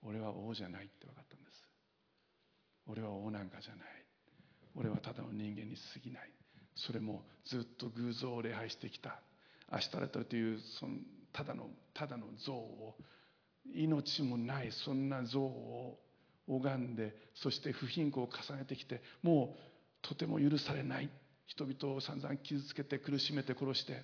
[0.03, 1.57] 俺は王じゃないって分かったんです。
[2.87, 3.87] 俺は王なんかじゃない。
[4.75, 6.31] 俺はただの人間に過ぎない。
[6.75, 9.21] それもずっと偶像を礼拝してきた。
[9.71, 10.97] アシタレトというその
[11.33, 12.97] ただのただの像を
[13.75, 15.99] 命もないそんな像を
[16.47, 21.09] 拝んでそして不貧困を重ねてきてもうとても許されない。
[21.47, 24.03] 人々を散々傷つけて苦しめて殺して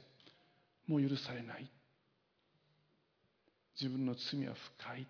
[0.88, 1.70] もう許されない。
[3.80, 5.06] 自分の罪は深い。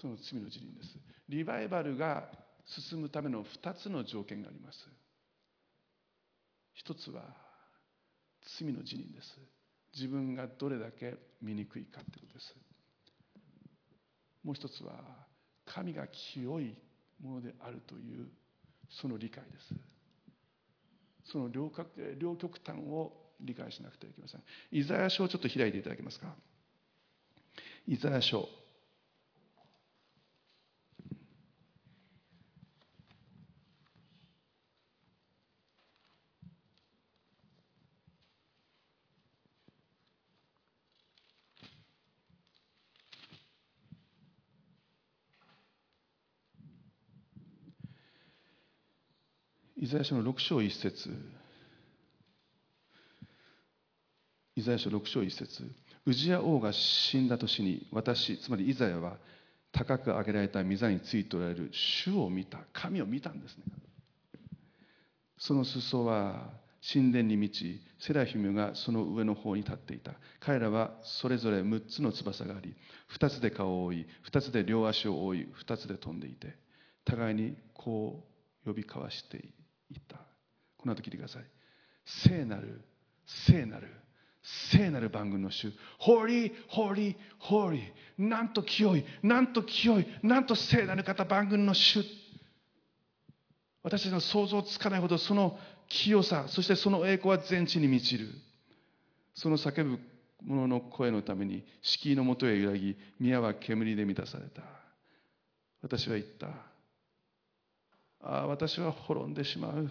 [0.00, 0.98] その罪の辞任です。
[1.28, 2.24] リバイバルが
[2.66, 4.78] 進むための2つの条件があります。
[6.72, 7.22] 一つは
[8.58, 9.38] 罪の辞任です。
[9.94, 12.56] 自分がどれだけ醜いかということです。
[14.42, 14.94] もう一つは
[15.64, 16.76] 神が清い
[17.22, 18.26] ものであるという
[18.90, 19.93] その理解です。
[21.24, 21.72] その両
[22.18, 24.42] 両極端を理解しなくてはいけません。
[24.70, 26.34] イザヤ書をちょっと開いていただけますか？
[27.88, 28.48] イザヤ書。
[49.94, 51.08] ザヤ書の6章1節。
[54.56, 55.70] イザヤ書6章1節。
[56.04, 59.18] ウジヤ王が死んだ年に私つまりイザヤは
[59.70, 62.58] 高く上げられた御座についておられる主を見た。
[62.72, 63.64] 神を見たんですね。
[65.38, 66.50] その裾は
[66.92, 70.14] 神殿に満ちセラフィムがその上の方に立っていた。
[70.40, 72.74] 彼らはそれぞれ6つの翼があり
[73.16, 76.56] 2つで顔を覆い2つで両足を覆い2つで飛んでいて
[77.04, 78.24] 互いにこ
[78.64, 79.54] う呼び交わしている。
[79.90, 80.16] 言った。
[80.78, 81.44] この後聞いてください。
[82.04, 82.82] 聖なる
[83.26, 83.88] 聖なる
[84.42, 85.72] 聖なる番組の主。
[85.98, 87.82] ホーリーホーリーホーリー。
[88.18, 92.04] なんと清いなんと清いなんと聖なる方番組の主。
[93.82, 95.58] 私たちの想像つかないほどその
[95.88, 98.28] 清さそしてその栄光は全地に満ちる。
[99.34, 99.98] その叫ぶ
[100.42, 104.62] 者の声のために敷居のもとへ揺らぎ宮は煙で満たされた。
[105.80, 106.73] 私は言った。
[108.26, 109.90] ああ私は滅んでしまう。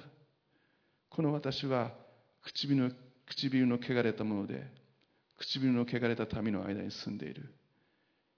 [1.10, 1.92] この私は
[2.42, 2.92] 唇の
[3.28, 4.66] 唇の汚れたもので
[5.38, 7.54] 唇の汚れた民の間に住んでいる。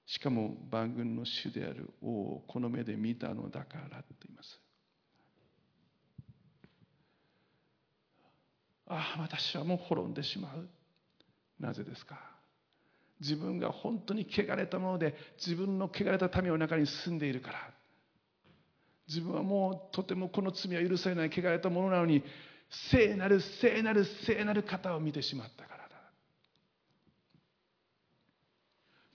[0.06, 4.60] しかも万軍の主である王をこの目で見たのだからと言います
[8.88, 10.70] ああ私はもう滅んでしまう。
[11.60, 12.20] なぜですか
[13.22, 17.75] 自分が本当に汚れたもので自分の汚れた民の中に住んでいるから
[19.08, 22.24] 自分はもうとてもこの罪は許されない汚れたものなのに
[22.90, 25.96] 聖なる聖なる聖なる方を見てしまったからだ。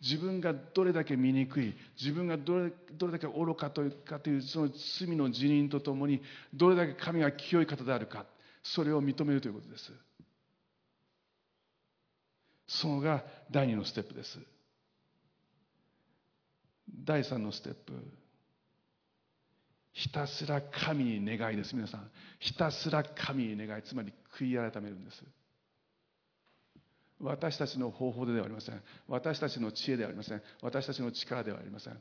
[0.01, 6.23] 自分がどれだけ醜い自分がどれどれだけ愚かというかというその罪の辞任とともに
[6.55, 8.25] どれだけ神が清い方であるか
[8.63, 9.93] それを認めるということです。
[12.69, 14.39] そのが第二のステップです。
[17.05, 18.20] 第三のステップ。
[19.93, 21.75] ひたすら神に願いです。
[21.75, 25.23] 皆さんひたすら神に願いつまり悔い改めるんです。
[27.21, 28.83] 私たちの方法ではありません。
[29.09, 30.43] 私たちの知恵ではありません。
[30.63, 31.99] 私たちの力ではありません。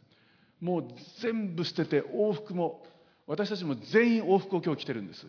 [0.61, 0.87] もう
[1.21, 2.83] 全部捨てて往復も
[3.27, 5.25] 私たちも全員往復を今日来てるんです。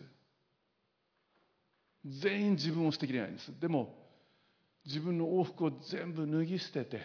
[2.21, 3.59] 全員自分を捨てきれないんです。
[3.59, 3.93] でも
[4.85, 7.01] 自分の往復を全部脱ぎ捨てて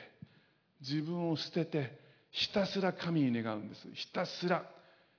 [0.80, 1.98] 自分を捨てて
[2.30, 3.88] ひたすら神に願うんです。
[3.94, 4.75] ひたすら。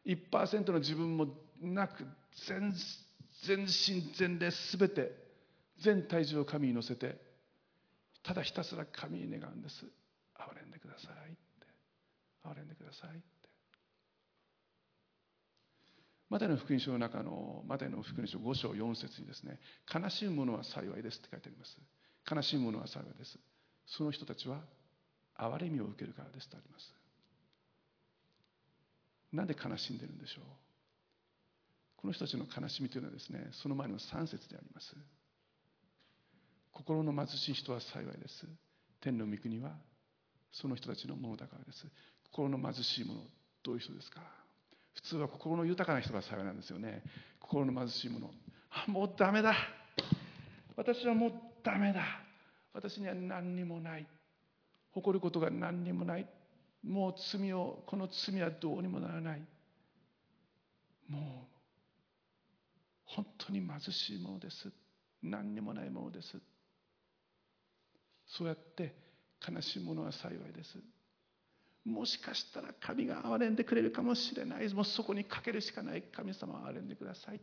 [0.07, 1.27] 1%の自分も
[1.61, 2.05] なく
[2.47, 2.73] 全
[3.43, 5.11] 全身全霊全て
[5.79, 7.19] 全体重を神に乗せて
[8.23, 9.85] ただひたすら神に願うんです。
[10.35, 11.37] 憐れんでくださいって。
[12.43, 13.21] 憐れんでくださいって。
[16.29, 19.59] マタイの福音書の中のマタイの福音書5章4節にですね
[19.93, 21.77] 悲しむ者は幸いですって書いてあります。
[22.29, 23.39] 悲しむ者は幸いです。
[23.85, 24.61] その人たちは
[25.39, 26.96] 憐れみを受けるからですとあります。
[29.33, 30.43] なんで悲しんでるんでしょう？
[31.97, 34.95] この人たちの悲しみというのはですねその前の3節であります。
[36.71, 38.45] 心の貧しい人は幸いです。
[39.01, 39.71] 天の御国は
[40.51, 41.85] その人たちのものだからです。
[42.31, 43.19] 心の貧しい者
[43.63, 44.21] どういう人ですか？
[44.93, 47.03] 普通は心の豊かな人が幸いなんですよね。
[47.39, 48.29] 心の貧しい者
[48.71, 49.55] あもうダメだ。
[50.75, 51.31] 私はもう
[51.63, 52.03] ダメだ。
[52.73, 54.05] 私には何にもない。
[54.91, 56.27] 誇ることが何にもない。
[56.87, 59.41] もう罪をこの罪はどうにもならない。
[61.07, 61.57] もう
[63.05, 64.71] 本当に貧しいものです。
[65.21, 66.37] 何にもないものです。
[68.27, 68.95] そうやって
[69.47, 70.77] 悲しいものは幸いです。
[71.85, 74.73] もしかしたら神が憐れんでくれるかもしれない。
[74.73, 76.03] もうそこにかけるしかない。
[76.03, 77.41] 神様は憐れんでください。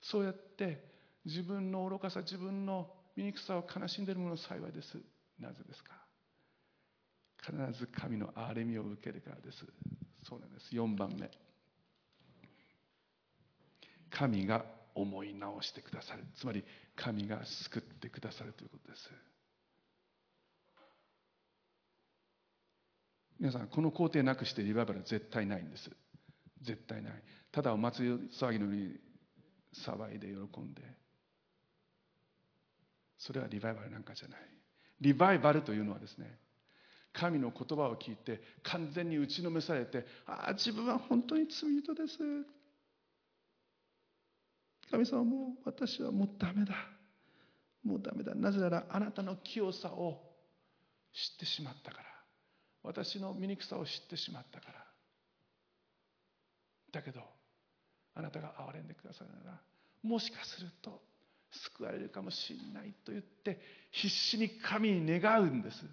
[0.00, 0.84] そうやって
[1.24, 4.98] 自分の愚かさ自分の醜さを悲しんでいるもの幸いです。
[5.38, 5.92] なぜですか？
[7.44, 9.64] 必ず神の憐れみを受けるからです。
[10.26, 10.74] そうなんです。
[10.74, 11.30] 4番目。
[14.10, 14.64] 神が
[14.94, 16.24] 思い直してくださる。
[16.36, 16.64] つまり
[16.96, 19.10] 神が救ってくださるということです。
[23.38, 25.90] 皆さんこの工程なくしてリバイバルは絶対ないんです。
[26.62, 27.12] 絶対ない。
[27.52, 28.96] ただお祭り騒ぎのように
[29.84, 30.82] 騒いで喜んで。
[33.18, 34.40] それはリバイバルなんかじゃない。
[35.00, 36.38] リバイバルというのはですね
[37.14, 42.18] 神の言葉を聞いて完全に打ちのめされてああ自分は本当に罪人です。
[44.90, 46.74] 神様もう私はもうダメだ。
[47.84, 48.34] もうダメだ。
[48.34, 50.20] なぜならあなたの清さを
[51.12, 52.04] 知ってしまったから。
[52.82, 54.84] 私の醜さを知ってしまったから。
[56.92, 57.20] だけど
[58.14, 59.60] あなたが憐れんでくださるなら
[60.02, 61.02] もしかすると
[61.50, 63.60] 救われるかもしれないと言って
[63.90, 65.84] 必死に神に願うんです。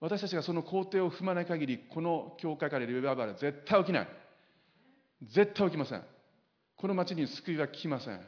[0.00, 4.08] 私たちがその工程を踏まない限りこの教会からリバイバルは絶対起きない。
[5.22, 6.02] 絶対起きません。
[6.76, 8.20] この町に救いは来ません。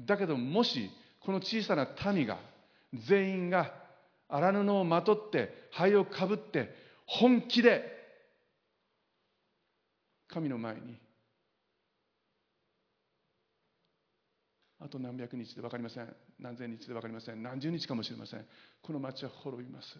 [0.00, 0.90] だけどもし
[1.20, 2.38] この小さな民が
[2.94, 3.72] 全員が
[4.28, 6.74] 荒布をまとって灰をかぶって
[7.06, 7.84] 本気で
[10.28, 10.96] 神の前に
[14.80, 16.16] あと何百日で分かりません。
[16.40, 17.42] 何千日で分かりません。
[17.42, 18.44] 何十日かもしれません。
[18.80, 19.98] この町は滅びます。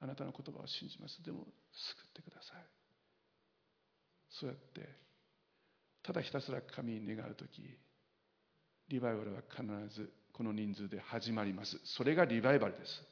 [0.00, 1.22] あなたの言葉を信じます。
[1.22, 2.64] でも救ってください。
[4.30, 4.88] そうやって
[6.02, 7.76] ただひたすら神に願う時
[8.88, 11.80] リバイバルは必ずこの人数で始まります。
[11.84, 13.02] それがリバイバルです。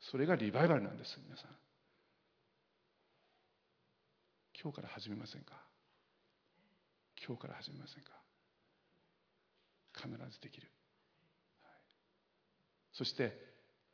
[0.00, 1.50] それがリバイバルなんです皆さん。
[4.60, 5.54] 今日から始めませんか？
[7.26, 8.10] 今日から始めませんか？
[9.94, 10.68] 必ずできる、
[11.62, 11.72] はい、
[12.92, 13.36] そして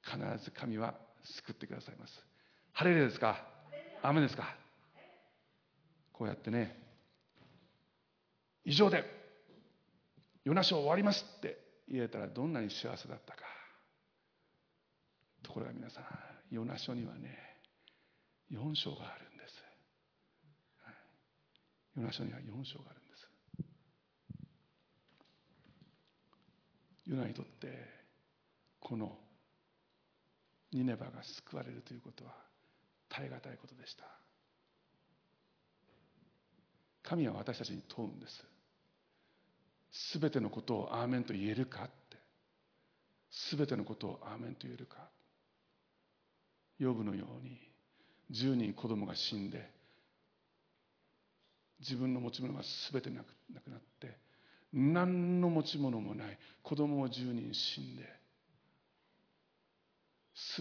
[0.03, 0.95] 必ず神は
[1.37, 2.25] 救ってくださいます。
[2.73, 3.45] ハレルヤですか？
[4.03, 4.55] 雨ですか？
[6.13, 6.77] こうやってね
[8.65, 9.05] 以上で
[10.45, 11.59] ヨナ書終わりますって
[11.89, 13.43] 言えたらどんなに幸せだったか。
[15.43, 16.05] ところが皆さん
[16.51, 17.39] ヨナ書にはね
[18.53, 19.63] 4章があるんです、
[20.83, 20.95] はい、
[21.97, 23.29] ヨナ書には4章があるんです。
[27.07, 27.69] ヨナにとって
[28.81, 29.17] この
[30.73, 32.33] ニネバが救われるということは
[33.09, 34.05] 耐え難いことでした。
[37.03, 38.45] 神は私たちに問うんです。
[39.91, 42.19] すべてのことをアーメンと言えるかって。
[43.31, 44.97] すべてのことをアーメンと言えるか。
[46.79, 47.59] ヨブのように
[48.31, 49.71] 10人子供が死んで
[51.81, 52.63] 自分の持ち物が
[52.93, 54.17] 全てなくなくなって
[54.73, 58.18] 何の持ち物もない子供も10人死んで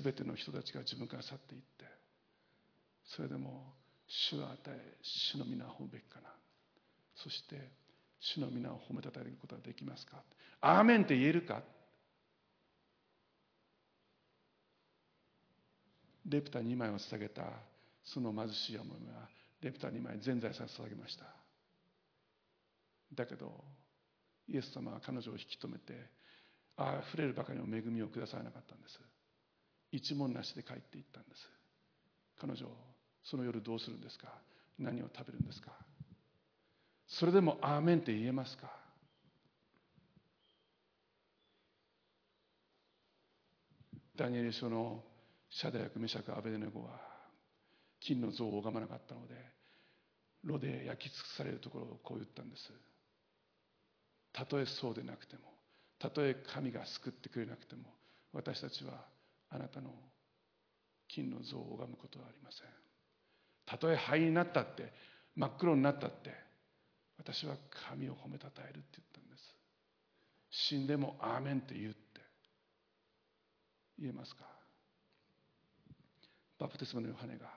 [0.03, 1.85] 全ての人たちが自分から去っていって
[3.05, 3.73] それでも
[4.07, 6.29] 主は与え主の皆を褒むべきかな。
[7.15, 7.71] そして
[8.19, 10.23] 主の皆を褒めたたえることはできますか。
[10.61, 11.61] アーメンって言えるか。
[16.25, 17.43] レプタ2枚を捧げた
[18.03, 19.29] その貧しい思いは
[19.61, 21.25] レプタ2枚全財産捧げました。
[23.13, 23.63] だけど
[24.47, 25.93] イエス様は彼女を引き止めて
[26.75, 28.99] あふれるばかりの恵みをくださらなかったんです。
[29.91, 31.49] 一文なしで帰っていったんです。
[32.39, 32.67] 彼女
[33.23, 34.27] その夜どうするんですか？
[34.79, 35.71] 何を食べるんですか？
[37.07, 38.69] それでもアーメンって言えますか？
[44.15, 45.03] ダニエル書の
[45.49, 46.99] シャダヤクメシャクアベデネゴは
[47.99, 49.35] 金の像を拝まなかったので
[50.43, 52.71] 炉で焼き尽くされるところをこう言ったんです。
[54.33, 55.41] たとえそうでなくても
[55.99, 57.83] たとえ神が救ってくれなくても
[58.33, 58.93] 私たちは
[59.49, 59.89] あなたの
[61.07, 62.67] 金の像を拝むことはありません。
[63.65, 64.93] たとえ灰になったって
[65.35, 66.33] 真っ黒になったって
[67.17, 67.55] 私は
[67.89, 69.55] 神を褒めたたえるって言ったんです。
[70.49, 71.97] 死んでもアーメンって言うって。
[73.99, 74.43] 言えますか？
[76.59, 77.47] バプテスマのヨハネが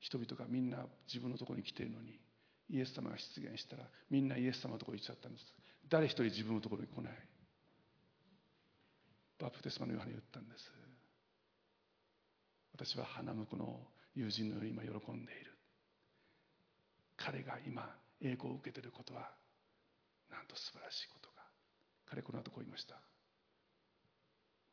[0.00, 2.18] 人々がみんな自分のところに来ているのに
[2.68, 5.44] イエス様が出現したらみんなイエス様のところに行っちゃったんです。
[5.88, 7.12] 誰一人自分のところに来ない。
[9.38, 10.70] バプテスマのヨハネ言ったんです。
[12.74, 13.80] 私は花婿の
[14.14, 15.52] 友人のように今喜んでいる。
[17.16, 17.88] 彼が今
[18.20, 19.30] 栄光を受けていることは
[20.30, 21.42] なんと素晴らしいことか。
[22.06, 22.96] 彼この後こう言いました。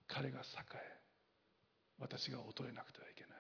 [0.08, 0.44] 彼が栄
[0.74, 1.02] え
[2.00, 3.32] 私が衰えなくてはいけない。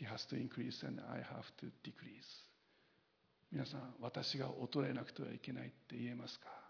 [0.00, 2.48] He has to increase and I have to decrease.
[3.52, 6.63] 皆さん私が衰えなくてはいけないって言えますか？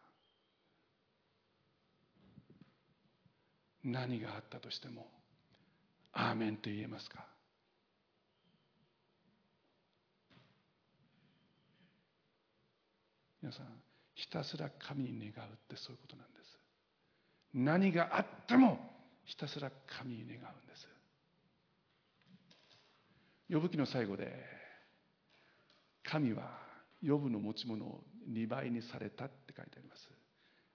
[3.85, 5.07] 何があったとしても
[6.13, 7.27] アーメンって言えますか？
[13.43, 13.67] 皆さん
[14.15, 16.59] ひたすら神に願うってそういうことなんです。
[17.53, 18.79] 何があっても
[19.27, 20.89] ひたすら神に願うんです。
[23.53, 24.33] 呼ぶ記の最後で
[26.03, 26.59] 神は
[27.07, 30.09] 呼ぶの持ち物を2倍にされたって書いてあります。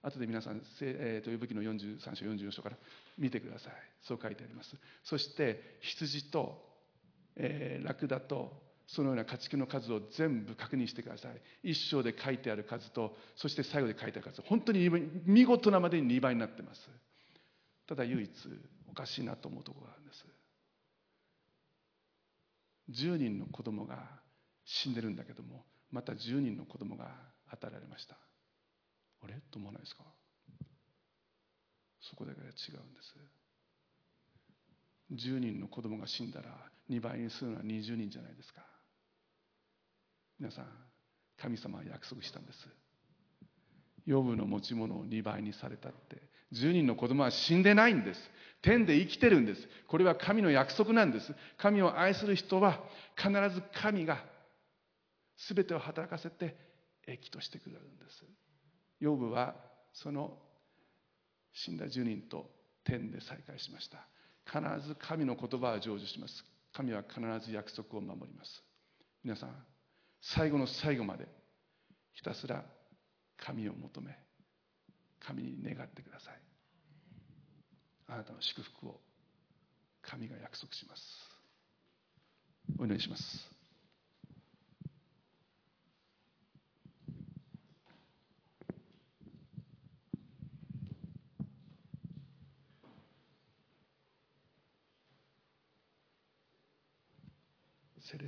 [0.02, 2.76] 後で皆さん、えー、と呼ぶ記の43章44章から
[3.18, 3.72] 見てください。
[4.02, 4.74] そう書いてあります。
[5.04, 6.62] そして羊と、
[7.36, 8.52] えー、ラクダと
[8.86, 11.70] そのような家畜の数を全部確認してください。
[11.70, 14.42] 一章で書いてある数とそして最後で書いてある数。
[14.42, 14.88] 本当に
[15.26, 16.88] 見事なまでに2倍になってます。
[17.86, 18.30] ただ唯一
[18.88, 20.26] おかしいなと思うところがあるんです。
[22.90, 23.98] 10人の子供が
[24.64, 27.10] 死んでるんだけどもまた10人の子供が
[27.50, 28.16] 与えられました。
[29.22, 29.34] あれ？
[29.50, 30.04] と思わないですか？
[32.00, 33.14] そこだけが違うんです。
[35.12, 36.48] 10人の子供が死んだら
[36.88, 38.62] 2倍にするのは20人じゃないですか。
[40.38, 40.66] 皆さん
[41.40, 42.68] 神様は約束したんです。
[44.06, 46.22] ヨブの持ち物を2倍にされたって。
[46.52, 48.20] 10人の子供は死んでないんです。
[48.62, 49.68] 天で生きてるんです。
[49.86, 51.32] これは神の約束なんです。
[51.58, 52.80] 神を愛する人は
[53.16, 54.18] 必ず神が
[55.48, 56.56] 全てを働かせて
[57.06, 58.24] 益としてくれるんです。
[59.00, 59.54] ヨブは
[59.92, 60.38] その
[61.52, 62.50] 死んだ10人と
[62.84, 64.06] 天で再会しました。
[64.46, 66.44] 必ず神の言葉は成就します。
[66.72, 68.62] 神は必ず約束を守ります。
[69.24, 69.50] 皆さん
[70.22, 71.26] 最後の最後まで
[72.12, 72.64] ひたすら
[73.36, 74.16] 神を求め
[75.18, 76.40] 神に願ってください。
[78.08, 79.00] あなたの祝福を
[80.02, 81.02] 神が約束します。
[82.78, 83.59] お祈りします。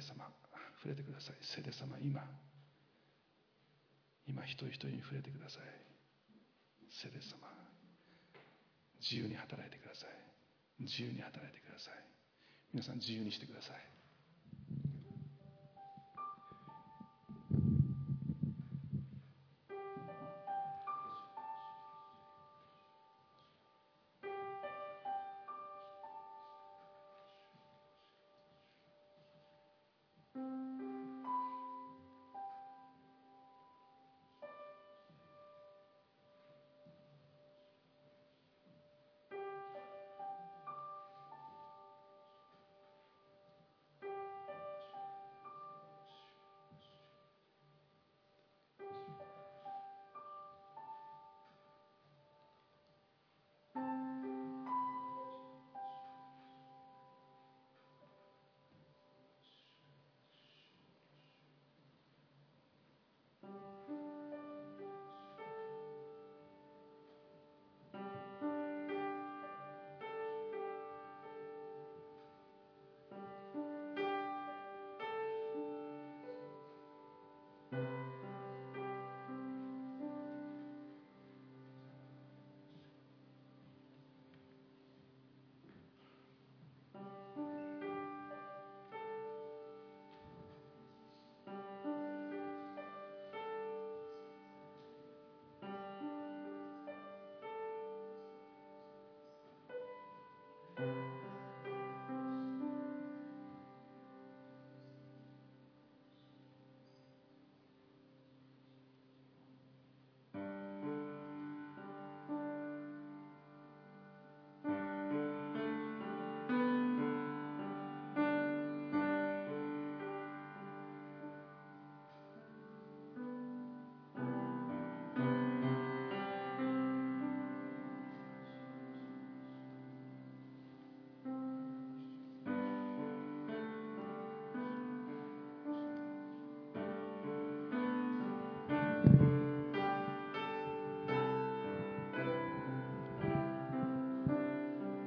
[0.03, 0.29] 様
[0.83, 1.37] 触れてください。
[1.41, 2.23] 聖霊様今
[4.27, 5.63] 今一人一人に触れてください。
[6.91, 7.49] 聖霊様
[9.01, 10.11] 自由に働いてください。
[10.83, 11.95] 自由に働いてください。
[12.73, 14.02] 皆さん自由にしてください。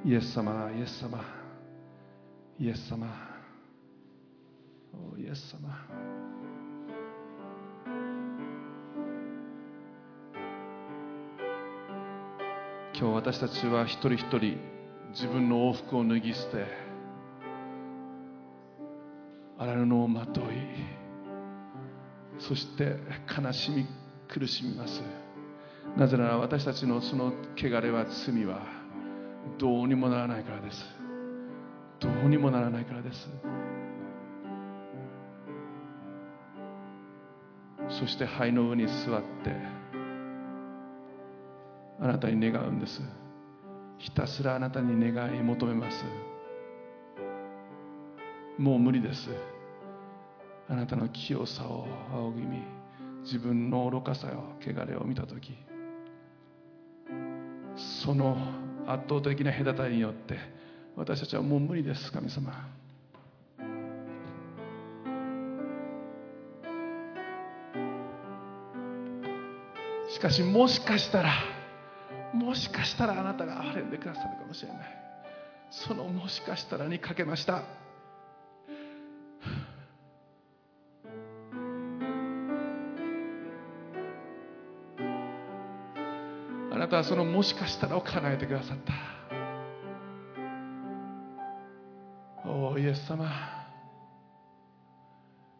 [0.06, 1.20] イエス様イエス様
[2.60, 3.08] イエス様。
[5.18, 5.68] イエス様。
[12.94, 14.58] 今日私たちは一人一人
[15.10, 16.66] 自分の往復を脱ぎ捨て
[19.58, 20.44] 荒布をまとい
[22.38, 22.94] そして
[23.36, 23.86] 悲しみ
[24.28, 25.02] 苦しみます。
[25.96, 28.75] なぜなら私たちのその汚れは罪は
[29.58, 30.84] どうにもならないからです。
[32.00, 33.28] どうにもならないからです。
[37.88, 39.54] そして灰の上に座って
[42.00, 43.00] あなたに願うんです。
[43.98, 46.04] ひたすらあなたに願い求めます。
[48.58, 49.30] もう無理です。
[50.68, 52.62] あなたの清さを仰ぎ見
[53.22, 55.56] 自分の愚かさを汚れを見た時
[57.76, 58.36] その
[58.86, 60.38] 圧倒的な隔たりによって
[60.96, 62.52] 私たちはもう無理です神様。
[70.08, 71.32] しかしもしかしたら
[72.32, 74.78] もしかしたらあなたが憐れんでくださるかもしれない。
[75.70, 77.85] そのもしかしたらにかけました。
[86.86, 88.92] なたはそのもしかしたらを叶えてくださった。
[92.48, 93.28] おおイエス様。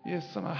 [0.06, 0.56] イエス様。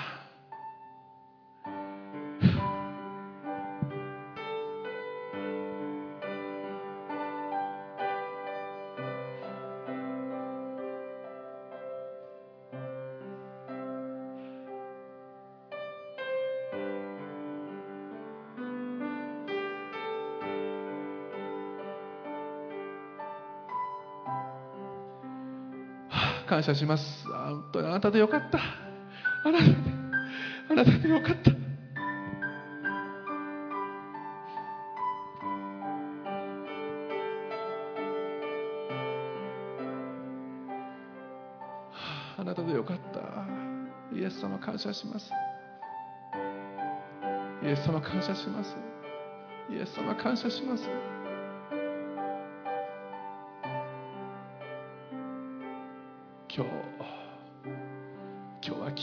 [26.67, 27.25] 謝します。
[27.33, 28.59] あ本当にあなたでよかった。
[29.45, 29.75] あなたで
[30.69, 31.53] あなたでよかった。
[42.39, 43.21] あなたでよかった。
[44.17, 45.31] イエス様感謝します。
[47.63, 48.77] イエス様感謝します。
[49.71, 51.16] イエス様感謝します。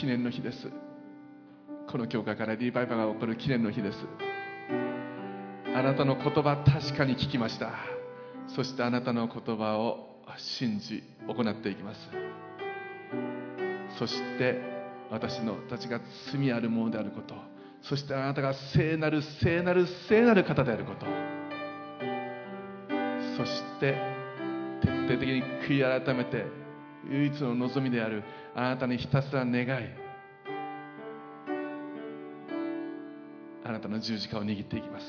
[0.03, 0.69] 記念の日です。
[1.89, 3.97] この教会からリバイバルが起こる記念の日です。
[5.73, 7.71] あなたの言葉確かに聞きました。
[8.53, 12.01] そしてあなたの言葉を信じ行っていきます。
[13.97, 14.59] そして
[15.09, 16.01] 私のたちが
[16.33, 17.35] 罪あるものであること。
[17.81, 21.05] そしてあなたが聖なる聖なる聖なる方であること。
[23.37, 23.95] そして
[24.81, 26.45] 徹底的に悔い改めて
[27.09, 28.23] 唯一の望みである
[28.55, 29.67] あなたにひたすら願い
[33.65, 35.05] あなたの十字架を握っていきます。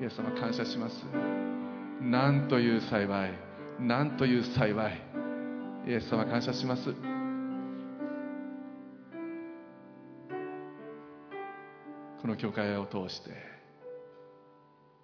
[0.00, 1.04] イエス様感謝します。
[2.00, 3.32] なんという幸い
[3.80, 5.02] なんという幸い
[5.86, 6.94] イエス様感謝します。
[12.22, 13.30] この教会を通して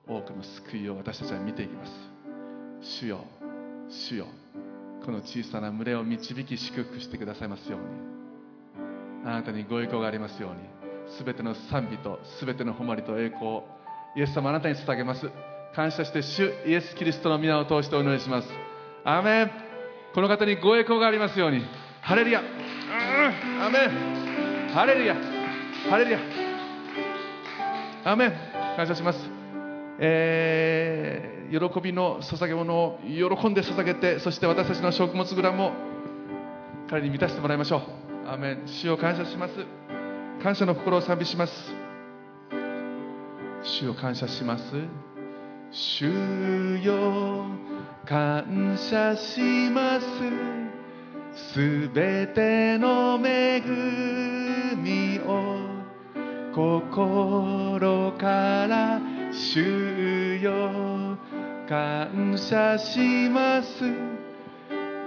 [0.09, 1.93] 多くの救いを私たちは見ていきます。
[2.81, 3.25] 主よ
[3.89, 4.27] 主よ。
[5.05, 7.87] この小さな群れを導き祝福してくださいますように。
[9.25, 10.59] あなたにご栄光がありますように。
[11.25, 13.65] 全ての賛美と全ての誉れと栄光を
[14.17, 15.29] イエス様あなたに捧げます。
[15.75, 18.49] 感謝して主イエス・キリストの皆を通してお祈りします。
[19.05, 19.51] アーメン。
[20.15, 21.65] この方にご栄光がありますように。
[22.01, 22.41] ハレルヤ。
[22.41, 24.73] アメン。
[24.73, 25.17] ハレルヤ。
[25.91, 26.19] ハレルヤ。
[28.05, 28.33] アーメン。
[28.77, 29.32] 感謝します。
[30.05, 35.73] えー喜びの捧げ物を喜んで捧げてそして私たちの食物蔵も
[36.89, 38.29] 彼に満たしてもらいましょう。
[38.29, 38.63] アメン。
[38.67, 39.55] 主を感謝します。
[40.43, 41.53] 感謝の心を賛美します。
[43.63, 44.65] 主を感謝します。
[45.71, 47.47] 主よ
[48.07, 50.07] 感謝します。
[51.55, 53.63] すべての恵
[54.77, 55.63] みを
[56.55, 59.01] 心から
[59.33, 59.92] 主
[60.43, 61.17] よ。
[61.69, 63.85] 感謝します。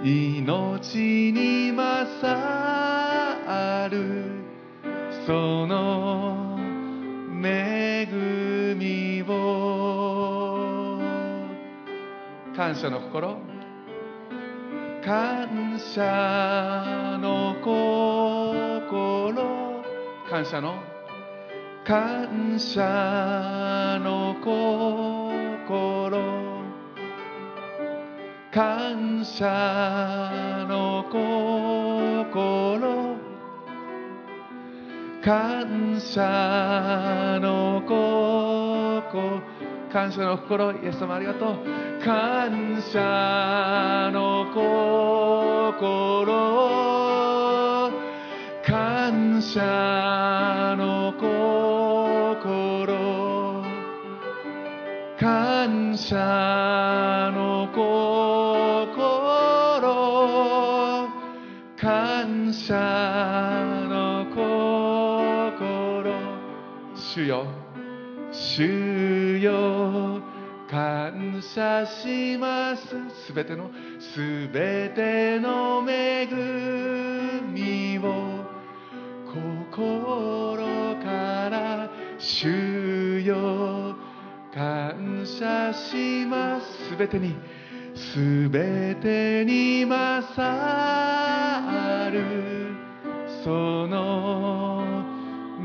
[0.04, 2.28] 命に勝
[3.90, 4.44] る。
[5.26, 6.60] その
[7.44, 8.08] 恵
[8.78, 11.00] みを。
[12.56, 13.38] 感謝の心。
[15.04, 19.84] 感謝の心。
[20.30, 20.76] 感謝の。
[21.86, 25.15] 感謝の心。
[26.10, 26.66] 心。
[28.52, 33.16] 感謝の心。
[35.24, 39.42] 感謝の心。
[39.92, 40.74] 感謝の心。
[40.74, 41.56] イエス様ありがとう。
[42.04, 44.62] 感謝の心。
[48.64, 51.75] 感謝の心。
[55.26, 58.62] 感謝の心
[61.76, 62.76] 感謝
[63.90, 66.14] の心。
[66.96, 67.48] 主よ。
[68.32, 70.22] 主よ。
[70.70, 72.96] 感謝します。
[73.26, 76.28] すべてのすべての恵
[77.52, 78.46] みを。
[79.34, 81.90] 心から
[82.20, 83.85] 主よ。
[84.56, 86.88] 感謝します。
[86.90, 87.36] すべてに
[87.94, 90.42] すべてに勝
[92.10, 92.74] る
[93.44, 95.04] その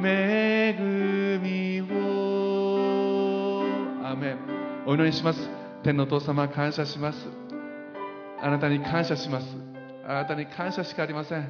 [0.05, 3.65] 恵みを。
[4.05, 4.39] アメン。
[4.85, 5.49] お祈りします。
[5.85, 7.29] 天のお父様感謝します。
[8.43, 9.47] あなたに感謝します。
[10.05, 11.49] あなたに感謝しかありません。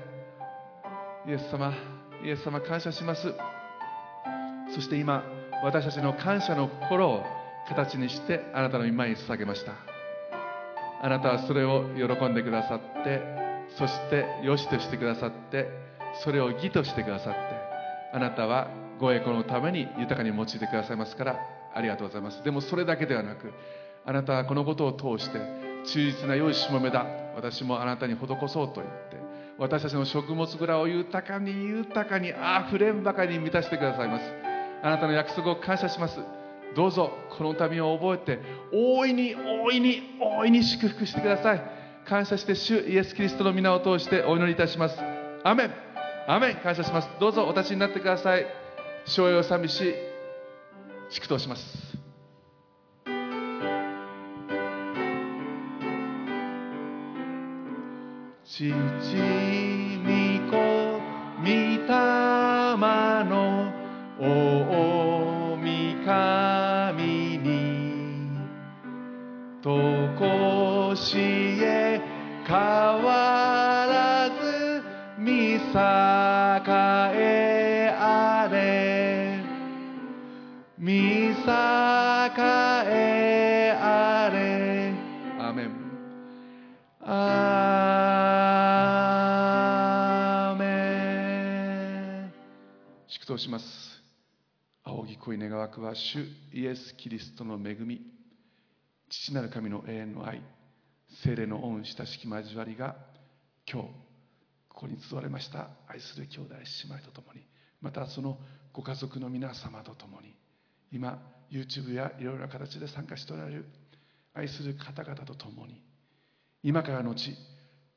[1.27, 1.73] イエス様
[2.23, 3.33] イエス様感謝します。
[4.75, 7.24] そして今私たちの感謝の心を
[7.69, 9.73] 形にしてあなたの御前に捧げました。
[11.03, 13.23] あなたはそれを喜んでくださって
[13.78, 15.69] そして良しとしてくださって
[16.23, 17.39] それを義としてくださって
[18.12, 18.69] あなたは
[18.99, 21.37] ご栄光のために豊かに用いてくださいますから
[21.74, 22.43] ありがとうございます。
[22.45, 23.53] でもそれだけではなく
[24.05, 25.39] あなたはこのことを通して
[25.87, 27.07] 忠実な良いしもべだ。
[27.37, 29.16] 私もあなたに施そうと言って
[29.57, 34.49] 私たちの食物蔵を豊かに豊かにあふれんばかりに満たしてくださいます。
[34.82, 36.19] あなたの約束を感謝します。
[36.74, 38.43] どうぞこの民を覚えて
[38.73, 41.62] 大いに大いに大いに祝福してください。
[42.07, 44.98] 感謝して主イエス・キリストの皆を通してお祈りいたします。
[45.44, 45.74] アメン。
[46.27, 46.57] アメン。
[46.57, 47.09] 感謝します。
[47.20, 48.47] どうぞお立ちになってください。
[49.07, 49.94] 勝利を賛美し
[51.11, 51.90] 祝祷します。
[58.44, 58.74] 父御
[60.51, 60.57] 子
[61.39, 61.89] 御霊
[63.28, 63.60] の
[64.21, 64.27] 大
[66.05, 68.29] 神に
[69.63, 69.71] と
[70.19, 72.03] こしえ
[72.47, 74.83] 変わらず
[75.19, 75.59] 見栄
[77.17, 79.43] えあれ。
[80.79, 81.35] 見栄
[82.91, 84.93] えあれ。
[85.39, 85.71] アーメン
[87.01, 90.65] アーメ
[92.27, 92.33] ン
[93.09, 93.80] 祝祷します
[95.21, 98.01] 恋願わくは主イエス・キリストの恵み
[99.11, 100.41] 父なる神の永遠の愛
[101.23, 102.97] 精霊の恩親しき交わりが
[103.71, 103.89] 今日
[104.69, 105.69] ここに集われました。
[105.89, 107.43] 愛する兄弟姉妹とともに
[107.83, 108.39] またその
[108.73, 110.35] ご家族の皆様とともに
[110.91, 111.21] 今
[111.51, 113.67] YouTube やいろいろな形で参加しておられる
[114.33, 115.83] 愛する方々とともに
[116.63, 117.37] 今からのち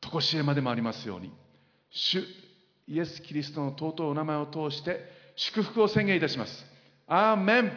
[0.02, 1.32] 常しえまでもありますように
[1.90, 2.22] 主
[2.88, 5.00] イエス・キリストの尊いお名前を通して
[5.38, 6.73] 祝福を宣言いたします。
[7.16, 7.72] アーメン